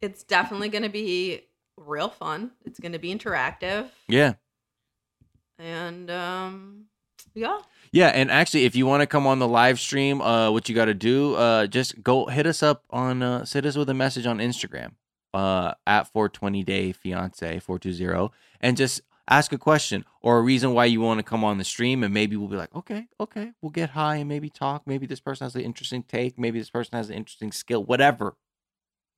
[0.00, 1.42] It's definitely going to be
[1.76, 2.52] real fun.
[2.64, 3.90] It's going to be interactive.
[4.08, 4.34] Yeah.
[5.58, 6.86] And um,
[7.34, 7.58] yeah.
[7.92, 10.74] Yeah, and actually, if you want to come on the live stream, uh, what you
[10.74, 13.94] got to do, uh, just go hit us up on, uh, send us with a
[13.94, 14.92] message on Instagram,
[15.34, 18.30] uh, at 420 day fiance 420,
[18.60, 21.64] and just ask a question or a reason why you want to come on the
[21.64, 24.82] stream, and maybe we'll be like, okay, okay, we'll get high and maybe talk.
[24.86, 26.38] Maybe this person has an interesting take.
[26.38, 27.84] Maybe this person has an interesting skill.
[27.84, 28.36] Whatever.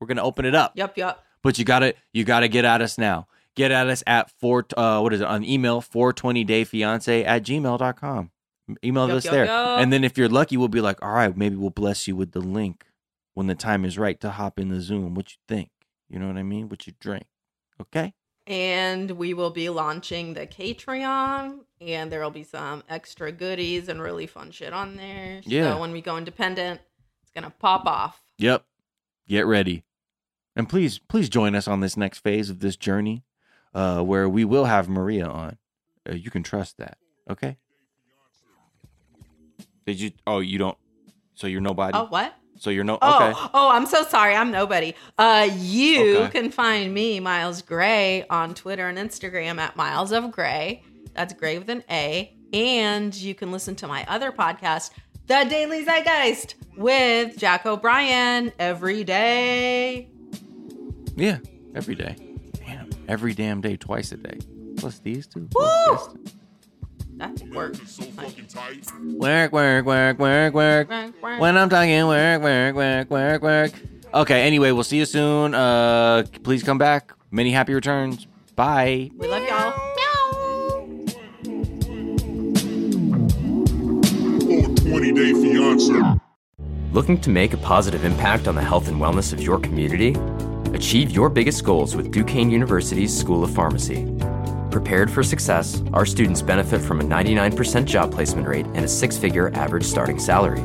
[0.00, 0.72] We're gonna open it up.
[0.74, 1.22] Yep, yep.
[1.42, 3.28] But you gotta you gotta get at us now.
[3.54, 8.30] Get at us at four uh what is it on email 420dayfiance at gmail.com.
[8.84, 9.44] Email Yup, us yup, there.
[9.46, 9.80] yup.
[9.80, 12.32] And then if you're lucky, we'll be like, all right, maybe we'll bless you with
[12.32, 12.84] the link
[13.34, 15.14] when the time is right to hop in the Zoom.
[15.14, 15.70] What you think?
[16.08, 16.68] You know what I mean?
[16.68, 17.24] What you drink?
[17.80, 18.14] Okay.
[18.46, 24.02] And we will be launching the Patreon, and there will be some extra goodies and
[24.02, 25.40] really fun shit on there.
[25.44, 25.72] Yeah.
[25.74, 26.80] So when we go independent,
[27.22, 28.20] it's gonna pop off.
[28.38, 28.64] Yep.
[29.28, 29.84] Get ready.
[30.56, 33.22] And please, please join us on this next phase of this journey,
[33.74, 35.56] uh, where we will have Maria on.
[36.08, 36.98] Uh, you can trust that.
[37.30, 37.56] Okay.
[39.86, 40.12] Did you?
[40.26, 40.76] Oh, you don't.
[41.34, 41.96] So you're nobody.
[41.96, 42.34] Oh, what?
[42.58, 42.98] So you're no.
[43.02, 43.38] Oh, Okay.
[43.54, 44.34] oh, I'm so sorry.
[44.36, 44.94] I'm nobody.
[45.18, 46.40] Uh, you Okay.
[46.42, 50.84] can find me, Miles Gray, on Twitter and Instagram at Miles of Gray.
[51.14, 52.36] That's Gray with an A.
[52.52, 54.90] And you can listen to my other podcast,
[55.26, 60.10] The Daily Zeitgeist, with Jack O'Brien every day.
[61.16, 61.38] Yeah.
[61.74, 62.16] Every day.
[63.12, 63.18] Damn.
[63.18, 64.38] Every damn day, twice a day.
[64.76, 65.48] Plus these two.
[65.54, 65.98] Woo!
[67.16, 67.74] That's work.
[69.18, 70.88] Work, work, work, work, work.
[70.88, 71.40] Work, work.
[71.40, 73.72] When I'm talking work, work, work, work, work.
[74.14, 74.42] Okay.
[74.42, 75.54] Anyway, we'll see you soon.
[75.54, 77.12] Uh, please come back.
[77.30, 78.26] Many happy returns.
[78.56, 79.10] Bye.
[79.16, 79.72] We love y'all.
[84.88, 86.18] 20 Day Fiance.
[86.92, 90.14] Looking to make a positive impact on the health and wellness of your community?
[90.74, 94.08] Achieve your biggest goals with Duquesne University's School of Pharmacy.
[94.70, 99.18] Prepared for success, our students benefit from a 99% job placement rate and a six
[99.18, 100.62] figure average starting salary.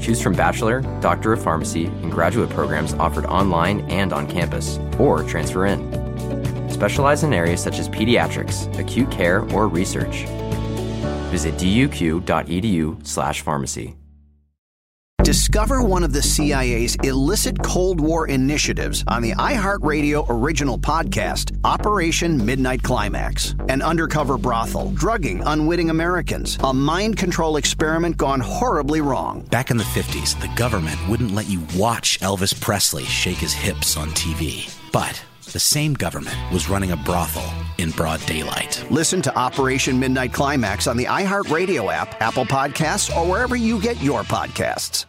[0.00, 5.22] Choose from bachelor, doctor of pharmacy, and graduate programs offered online and on campus, or
[5.22, 6.68] transfer in.
[6.68, 10.24] Specialize in areas such as pediatrics, acute care, or research.
[11.30, 13.94] Visit duq.edu/pharmacy.
[15.24, 22.44] Discover one of the CIA's illicit Cold War initiatives on the iHeartRadio original podcast, Operation
[22.44, 23.54] Midnight Climax.
[23.68, 29.42] An undercover brothel, drugging unwitting Americans, a mind control experiment gone horribly wrong.
[29.42, 33.96] Back in the 50s, the government wouldn't let you watch Elvis Presley shake his hips
[33.96, 34.76] on TV.
[34.90, 35.22] But
[35.52, 38.84] the same government was running a brothel in broad daylight.
[38.90, 44.02] Listen to Operation Midnight Climax on the iHeartRadio app, Apple Podcasts, or wherever you get
[44.02, 45.06] your podcasts.